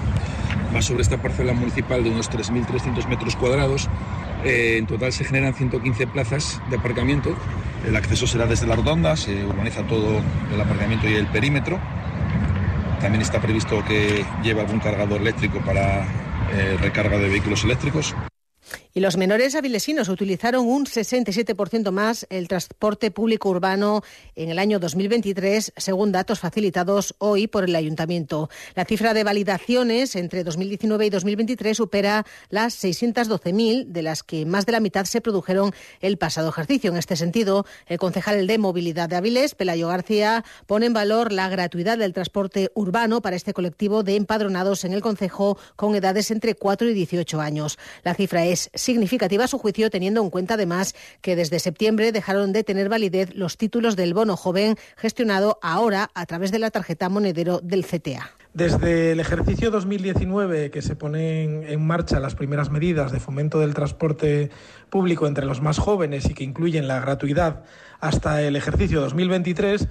va 0.75 0.81
sobre 0.81 1.01
esta 1.01 1.21
parcela 1.21 1.53
municipal 1.53 2.03
de 2.03 2.09
unos 2.09 2.29
3.300 2.29 3.07
metros 3.07 3.35
cuadrados 3.35 3.89
eh, 4.43 4.77
en 4.77 4.85
total 4.85 5.11
se 5.11 5.23
generan 5.23 5.53
115 5.53 6.07
plazas 6.07 6.61
de 6.69 6.77
aparcamiento. 6.77 7.35
El 7.85 7.95
acceso 7.95 8.27
será 8.27 8.45
desde 8.45 8.67
la 8.67 8.75
redonda, 8.75 9.15
se 9.15 9.45
urbaniza 9.45 9.83
todo 9.83 10.21
el 10.53 10.61
aparcamiento 10.61 11.09
y 11.09 11.15
el 11.15 11.27
perímetro. 11.27 11.79
También 13.01 13.21
está 13.21 13.39
previsto 13.39 13.83
que 13.85 14.25
lleve 14.43 14.61
algún 14.61 14.79
cargador 14.79 15.21
eléctrico 15.21 15.59
para 15.59 16.05
eh, 16.51 16.77
recarga 16.81 17.17
de 17.17 17.29
vehículos 17.29 17.63
eléctricos. 17.63 18.15
Y 18.97 18.99
los 18.99 19.15
menores 19.15 19.53
avilesinos 19.53 20.09
utilizaron 20.09 20.65
un 20.65 20.87
67% 20.87 21.91
más 21.91 22.25
el 22.31 22.47
transporte 22.47 23.11
público 23.11 23.47
urbano 23.47 24.01
en 24.35 24.49
el 24.49 24.57
año 24.57 24.79
2023, 24.79 25.73
según 25.77 26.11
datos 26.11 26.39
facilitados 26.39 27.13
hoy 27.19 27.45
por 27.45 27.65
el 27.65 27.75
Ayuntamiento. 27.75 28.49
La 28.73 28.85
cifra 28.85 29.13
de 29.13 29.23
validaciones 29.23 30.15
entre 30.15 30.43
2019 30.43 31.05
y 31.05 31.09
2023 31.11 31.77
supera 31.77 32.25
las 32.49 32.83
612.000, 32.83 33.85
de 33.85 34.01
las 34.01 34.23
que 34.23 34.47
más 34.47 34.65
de 34.65 34.71
la 34.71 34.79
mitad 34.79 35.05
se 35.05 35.21
produjeron 35.21 35.75
el 36.01 36.17
pasado 36.17 36.49
ejercicio. 36.49 36.89
En 36.89 36.97
este 36.97 37.17
sentido, 37.17 37.67
el 37.85 37.99
concejal 37.99 38.47
de 38.47 38.57
Movilidad 38.57 39.09
de 39.09 39.17
Avilés, 39.17 39.53
Pelayo 39.53 39.89
García, 39.89 40.43
pone 40.65 40.87
en 40.87 40.93
valor 40.93 41.31
la 41.31 41.49
gratuidad 41.49 41.99
del 41.99 42.13
transporte 42.13 42.71
urbano 42.73 43.21
para 43.21 43.35
este 43.35 43.53
colectivo 43.53 44.01
de 44.01 44.15
empadronados 44.15 44.85
en 44.85 44.93
el 44.93 45.03
concejo 45.03 45.59
con 45.75 45.93
edades 45.93 46.31
entre 46.31 46.55
4 46.55 46.89
y 46.89 46.95
18 46.95 47.39
años. 47.39 47.77
La 48.01 48.15
cifra 48.15 48.43
es 48.43 48.71
significativa 48.87 49.47
su 49.47 49.59
juicio, 49.59 49.89
teniendo 49.89 50.23
en 50.23 50.29
cuenta 50.29 50.53
además 50.53 50.95
que 51.21 51.35
desde 51.35 51.59
septiembre 51.59 52.13
dejaron 52.13 52.53
de 52.53 52.63
tener 52.63 52.87
validez 52.87 53.35
los 53.35 53.57
títulos 53.57 53.97
del 53.97 54.13
bono 54.13 54.37
joven 54.37 54.77
gestionado 54.95 55.59
ahora 55.61 56.09
a 56.13 56.25
través 56.25 56.53
de 56.53 56.59
la 56.59 56.71
tarjeta 56.71 57.09
monedero 57.09 57.59
del 57.59 57.85
CTA. 57.85 58.31
Desde 58.53 59.11
el 59.11 59.19
ejercicio 59.19 59.71
2019, 59.71 60.71
que 60.71 60.81
se 60.81 60.95
ponen 60.95 61.65
en 61.67 61.85
marcha 61.85 62.21
las 62.21 62.35
primeras 62.35 62.71
medidas 62.71 63.11
de 63.11 63.19
fomento 63.19 63.59
del 63.59 63.73
transporte 63.73 64.51
público 64.89 65.27
entre 65.27 65.45
los 65.45 65.61
más 65.61 65.79
jóvenes 65.79 66.29
y 66.29 66.33
que 66.33 66.45
incluyen 66.45 66.87
la 66.87 67.01
gratuidad, 67.01 67.65
hasta 67.99 68.41
el 68.41 68.55
ejercicio 68.55 69.01
2023, 69.01 69.89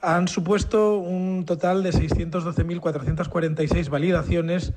han 0.00 0.28
supuesto 0.28 0.96
un 0.96 1.44
total 1.44 1.82
de 1.82 1.90
612.446 1.90 3.90
validaciones 3.90 4.72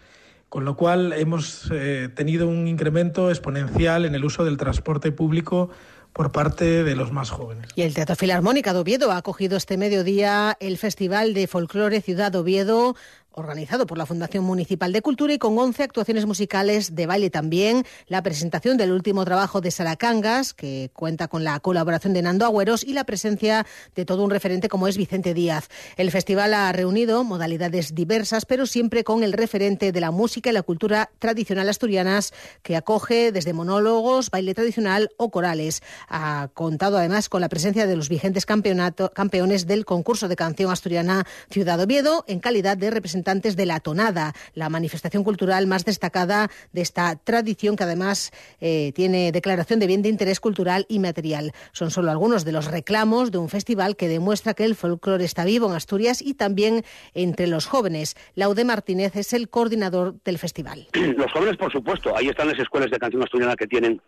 con 0.53 0.65
lo 0.65 0.75
cual 0.75 1.13
hemos 1.13 1.71
eh, 1.71 2.09
tenido 2.13 2.47
un 2.47 2.67
incremento 2.67 3.31
exponencial 3.31 4.05
en 4.05 4.13
el 4.13 4.23
uso 4.23 4.45
del 4.45 4.57
transporte 4.57 5.11
público 5.11 5.71
por 6.13 6.31
parte 6.31 6.83
de 6.83 6.95
los 6.95 7.11
más 7.11 7.31
jóvenes. 7.31 7.71
Y 7.73 7.81
el 7.81 7.95
Teatro 7.95 8.15
Filarmónica 8.15 8.71
de 8.71 8.77
Oviedo 8.77 9.11
ha 9.11 9.17
acogido 9.17 9.57
este 9.57 9.77
mediodía 9.77 10.55
el 10.59 10.77
Festival 10.77 11.33
de 11.33 11.47
Folclore 11.47 12.01
Ciudad 12.01 12.35
Oviedo 12.35 12.95
organizado 13.33 13.87
por 13.87 13.97
la 13.97 14.05
Fundación 14.05 14.43
Municipal 14.43 14.91
de 14.93 15.01
Cultura 15.01 15.33
y 15.33 15.39
con 15.39 15.57
11 15.57 15.83
actuaciones 15.83 16.25
musicales 16.25 16.95
de 16.95 17.05
baile 17.05 17.29
también, 17.29 17.85
la 18.07 18.21
presentación 18.21 18.77
del 18.77 18.91
último 18.91 19.25
trabajo 19.25 19.61
de 19.61 19.71
Saracangas, 19.71 20.53
que 20.53 20.91
cuenta 20.93 21.27
con 21.27 21.43
la 21.43 21.59
colaboración 21.59 22.13
de 22.13 22.21
Nando 22.21 22.45
Agüeros 22.45 22.83
y 22.83 22.93
la 22.93 23.03
presencia 23.03 23.65
de 23.95 24.05
todo 24.05 24.23
un 24.23 24.29
referente 24.29 24.69
como 24.69 24.87
es 24.87 24.97
Vicente 24.97 25.33
Díaz. 25.33 25.69
El 25.97 26.11
festival 26.11 26.53
ha 26.53 26.71
reunido 26.71 27.23
modalidades 27.23 27.95
diversas, 27.95 28.45
pero 28.45 28.65
siempre 28.65 29.03
con 29.03 29.23
el 29.23 29.33
referente 29.33 29.91
de 29.91 29.99
la 29.99 30.11
música 30.11 30.49
y 30.49 30.53
la 30.53 30.61
cultura 30.61 31.09
tradicional 31.19 31.69
asturianas, 31.69 32.33
que 32.61 32.75
acoge 32.75 33.31
desde 33.31 33.53
monólogos, 33.53 34.29
baile 34.29 34.53
tradicional 34.53 35.09
o 35.17 35.31
corales. 35.31 35.81
Ha 36.07 36.49
contado 36.53 36.97
además 36.97 37.29
con 37.29 37.41
la 37.41 37.49
presencia 37.49 37.87
de 37.87 37.95
los 37.95 38.09
vigentes 38.09 38.45
campeones 38.45 39.67
del 39.67 39.85
concurso 39.85 40.27
de 40.27 40.35
canción 40.35 40.71
asturiana 40.71 41.25
Ciudad 41.49 41.79
Oviedo 41.81 42.25
en 42.27 42.39
calidad 42.39 42.77
de 42.77 42.91
representante 42.91 43.22
de 43.23 43.65
la 43.65 43.79
tonada, 43.79 44.33
la 44.53 44.69
manifestación 44.69 45.23
cultural 45.23 45.65
más 45.65 45.85
destacada 45.85 46.49
de 46.71 46.81
esta 46.81 47.15
tradición 47.15 47.75
que 47.75 47.83
además 47.83 48.31
eh, 48.59 48.91
tiene 48.93 49.31
declaración 49.31 49.79
de 49.79 49.87
bien 49.87 50.01
de 50.01 50.09
interés 50.09 50.39
cultural 50.39 50.85
y 50.89 50.99
material. 50.99 51.51
Son 51.71 51.89
solo 51.89 52.11
algunos 52.11 52.45
de 52.45 52.51
los 52.51 52.65
reclamos 52.65 53.31
de 53.31 53.37
un 53.37 53.49
festival 53.49 53.95
que 53.95 54.07
demuestra 54.07 54.53
que 54.53 54.65
el 54.65 54.75
folclore 54.75 55.23
está 55.25 55.45
vivo 55.45 55.67
en 55.67 55.75
Asturias 55.75 56.21
y 56.21 56.33
también 56.33 56.83
entre 57.13 57.47
los 57.47 57.65
jóvenes. 57.65 58.15
Laude 58.35 58.65
Martínez 58.65 59.15
es 59.15 59.33
el 59.33 59.49
coordinador 59.49 60.15
del 60.23 60.37
festival. 60.37 60.87
Los 60.93 61.31
jóvenes, 61.31 61.57
por 61.57 61.71
supuesto, 61.71 62.15
ahí 62.15 62.27
están 62.27 62.47
las 62.47 62.59
escuelas 62.59 62.91
de 62.91 62.99
canción 62.99 63.23
asturiana 63.23 63.55
que 63.55 63.67
tienen 63.67 64.01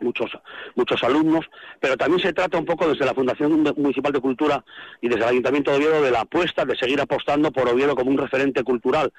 muchos 0.00 0.30
muchos 0.74 1.02
alumnos, 1.02 1.46
pero 1.80 1.96
también 1.96 2.20
se 2.20 2.32
trata 2.32 2.58
un 2.58 2.64
poco 2.64 2.88
desde 2.88 3.04
la 3.04 3.14
Fundación 3.14 3.62
Municipal 3.76 4.12
de 4.12 4.20
Cultura 4.20 4.64
y 5.00 5.08
desde 5.08 5.22
el 5.22 5.30
Ayuntamiento 5.30 5.70
de 5.70 5.78
Oviedo 5.78 6.02
de 6.02 6.10
la 6.10 6.20
apuesta 6.20 6.64
de 6.64 6.76
seguir 6.76 7.00
apostando 7.00 7.50
por 7.50 7.68
Oviedo 7.68 7.94
como 7.94 8.10
un 8.10 8.18
referente 8.18 8.62
cultural 8.64 9.12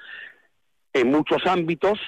en 0.92 1.10
muchos 1.10 1.46
ámbitos 1.46 1.98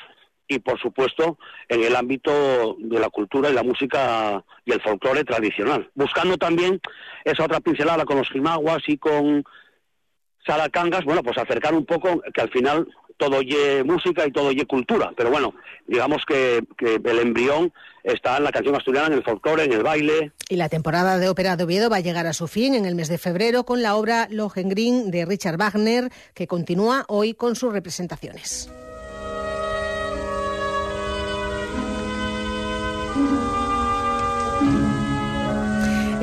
y 0.46 0.58
por 0.58 0.78
supuesto 0.78 1.38
en 1.68 1.82
el 1.82 1.96
ámbito 1.96 2.76
de 2.78 3.00
la 3.00 3.08
cultura 3.08 3.50
y 3.50 3.54
la 3.54 3.62
música 3.62 4.44
y 4.64 4.72
el 4.72 4.80
folclore 4.80 5.24
tradicional, 5.24 5.90
buscando 5.94 6.36
también 6.36 6.80
esa 7.24 7.44
otra 7.44 7.60
pincelada 7.60 8.04
con 8.04 8.18
los 8.18 8.28
jimaguas 8.28 8.82
y 8.86 8.98
con 8.98 9.44
Salacangas, 10.46 11.04
bueno, 11.04 11.22
pues 11.22 11.38
acercar 11.38 11.72
un 11.72 11.86
poco 11.86 12.20
que 12.34 12.40
al 12.40 12.50
final 12.50 12.86
todo 13.16 13.38
oye 13.38 13.84
música 13.84 14.26
y 14.26 14.32
todo 14.32 14.48
oye 14.48 14.66
cultura, 14.66 15.12
pero 15.16 15.30
bueno, 15.30 15.54
digamos 15.86 16.22
que, 16.26 16.64
que, 16.76 17.00
el 17.04 17.18
embrión 17.18 17.72
está 18.02 18.36
en 18.36 18.44
la 18.44 18.52
canción 18.52 18.74
asturiana, 18.74 19.08
en 19.08 19.12
el 19.14 19.24
folclore, 19.24 19.64
en 19.64 19.72
el 19.72 19.82
baile. 19.82 20.32
Y 20.48 20.56
la 20.56 20.68
temporada 20.68 21.18
de 21.18 21.28
ópera 21.28 21.56
de 21.56 21.64
Oviedo 21.64 21.90
va 21.90 21.96
a 21.96 22.00
llegar 22.00 22.26
a 22.26 22.32
su 22.32 22.48
fin 22.48 22.74
en 22.74 22.84
el 22.84 22.94
mes 22.94 23.08
de 23.08 23.18
febrero 23.18 23.64
con 23.64 23.82
la 23.82 23.96
obra 23.96 24.28
Lohengrin 24.30 25.10
de 25.10 25.24
Richard 25.24 25.56
Wagner, 25.56 26.10
que 26.34 26.46
continúa 26.46 27.04
hoy 27.08 27.34
con 27.34 27.56
sus 27.56 27.72
representaciones. 27.72 28.70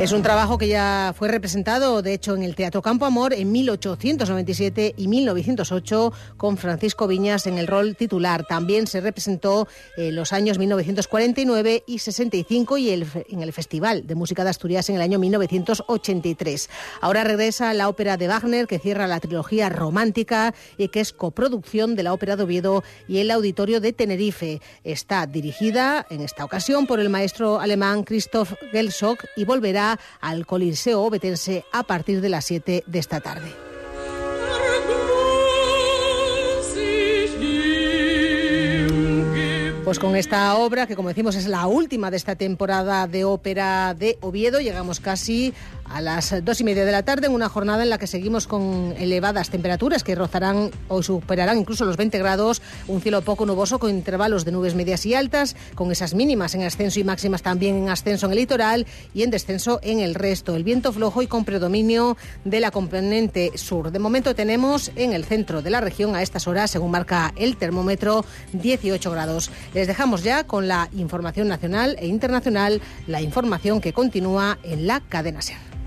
Es 0.02 0.14
un 0.14 0.24
trabajo 0.24 0.58
que 0.58 0.68
ya 0.68 1.14
fue 1.16 1.28
representado, 1.28 2.02
de 2.02 2.16
hecho, 2.16 2.34
en 2.34 2.42
el 2.42 2.56
Teatro 2.56 2.82
Campo 2.82 3.06
Amor 3.06 3.34
en 3.34 3.52
1897 3.52 4.96
y 4.98 5.08
1908 5.08 6.12
con 6.38 6.58
Francisco 6.58 7.06
Viñas 7.06 7.46
en 7.46 7.60
el 7.60 7.68
rol 7.68 7.96
titular. 7.96 8.44
También 8.48 8.88
se 8.88 9.00
representó 9.00 9.68
en 9.98 10.16
los 10.16 10.34
años 10.34 10.58
1949 10.58 11.84
y 11.86 12.00
65 12.00 12.80
y 12.80 12.90
en 12.90 13.44
el 13.44 13.54
Festival 13.54 14.08
de 14.08 14.16
Música 14.16 14.44
de 14.44 14.50
Asturias 14.50 14.90
en 14.90 14.96
el 14.96 15.04
año 15.04 15.20
1983. 15.20 16.72
Ahora 17.00 17.24
regresa 17.24 17.72
la 17.76 17.88
ópera 17.88 18.18
de 18.18 18.28
Wagner 18.28 18.66
que 18.66 18.80
cierra 18.80 19.06
la 19.06 19.20
trilogía 19.20 19.70
romántica 19.70 20.56
y 20.80 20.88
que 20.88 21.02
es 21.02 21.14
coproducción 21.14 21.94
de 21.94 22.02
la 22.02 22.14
Ópera 22.14 22.36
de 22.36 22.42
Oviedo 22.42 22.84
y 23.08 23.20
el 23.20 23.30
Auditorio 23.30 23.80
de 23.80 23.94
Tenerife. 23.94 24.62
Está 24.84 25.28
dirigida 25.28 26.08
en 26.10 26.22
esta 26.22 26.44
ocasión 26.44 26.88
por 26.88 27.00
el 27.00 27.10
maestro 27.10 27.60
alemán 27.60 28.04
Christoph 28.04 28.54
Gelsock 28.72 29.26
y 29.36 29.46
volverá 29.46 29.91
al 30.20 30.46
Coliseo 30.46 31.02
Obetense 31.02 31.66
a 31.72 31.84
partir 31.84 32.22
de 32.22 32.30
las 32.30 32.46
7 32.46 32.84
de 32.86 33.00
esta 33.00 33.20
tarde. 33.20 33.52
Pues 39.84 40.00
con 40.00 40.16
esta 40.16 40.56
obra, 40.56 40.88
que 40.88 40.96
como 40.96 41.10
decimos 41.10 41.36
es 41.36 41.48
la 41.48 41.68
última 41.68 42.12
de 42.12 42.18
esta 42.18 42.36
temporada 42.36 43.08
de 43.08 43.26
ópera 43.26 43.94
de 43.94 44.18
Oviedo, 44.22 44.62
llegamos 44.62 45.02
casi 45.02 45.54
a 45.94 46.02
las 46.02 46.34
dos 46.44 46.62
y 46.62 46.64
media 46.64 46.86
de 46.86 46.92
la 46.92 47.04
tarde 47.04 47.28
en 47.28 47.34
una 47.34 47.50
jornada 47.50 47.84
en 47.84 47.90
la 47.90 47.98
que 47.98 48.08
seguimos 48.08 48.48
con 48.48 48.94
elevadas 48.98 49.50
temperaturas 49.50 50.04
que 50.04 50.16
rozarán 50.16 50.72
o 50.88 51.04
superarán 51.04 51.58
incluso 51.58 51.86
los 51.86 51.98
20 51.98 52.18
grados, 52.20 52.62
un 52.88 53.02
cielo 53.02 53.22
poco 53.22 53.46
nuboso 53.46 53.80
con 53.80 53.90
intervalos 53.90 54.46
de 54.46 54.52
nubes 54.52 54.76
medias 54.76 55.06
y 55.06 55.14
altas, 55.14 55.56
con 55.76 55.92
esas 55.92 56.14
mínimas 56.14 56.56
en 56.56 56.64
ascenso 56.64 57.00
y 57.00 57.04
máximas 57.04 57.42
también 57.42 57.76
en 57.76 57.90
ascenso 57.90 58.26
en 58.26 58.32
el 58.34 58.40
litoral 58.40 58.86
y 59.14 59.24
en 59.24 59.32
descenso 59.32 59.80
en 59.84 60.00
el 60.00 60.16
resto. 60.16 60.56
El 60.56 60.64
viento 60.64 60.94
flojo 60.94 61.22
y 61.22 61.28
con 61.28 61.46
predominio 61.46 62.18
de 62.46 62.60
la 62.60 62.72
componente 62.72 63.52
sur. 63.56 63.92
De 63.92 64.00
momento 64.00 64.36
tenemos 64.36 64.92
en 64.96 65.14
el 65.14 65.26
centro 65.26 65.62
de 65.62 65.70
la 65.70 65.82
región 65.82 66.16
a 66.16 66.22
estas 66.22 66.48
horas, 66.48 66.72
según 66.72 66.92
marca 66.92 67.34
el 67.36 67.58
termómetro, 67.58 68.26
18 68.54 69.12
grados. 69.12 69.52
Les 69.74 69.88
dejamos 69.88 70.24
ya 70.24 70.46
con 70.46 70.68
la 70.68 70.90
información 70.94 71.48
nacional 71.48 71.96
e 72.00 72.08
internacional, 72.08 72.82
la 73.08 73.22
información 73.22 73.82
que 73.82 73.94
continúa 73.94 74.58
en 74.64 74.88
la 74.88 75.02
cadena 75.02 75.42
SER. 75.42 75.81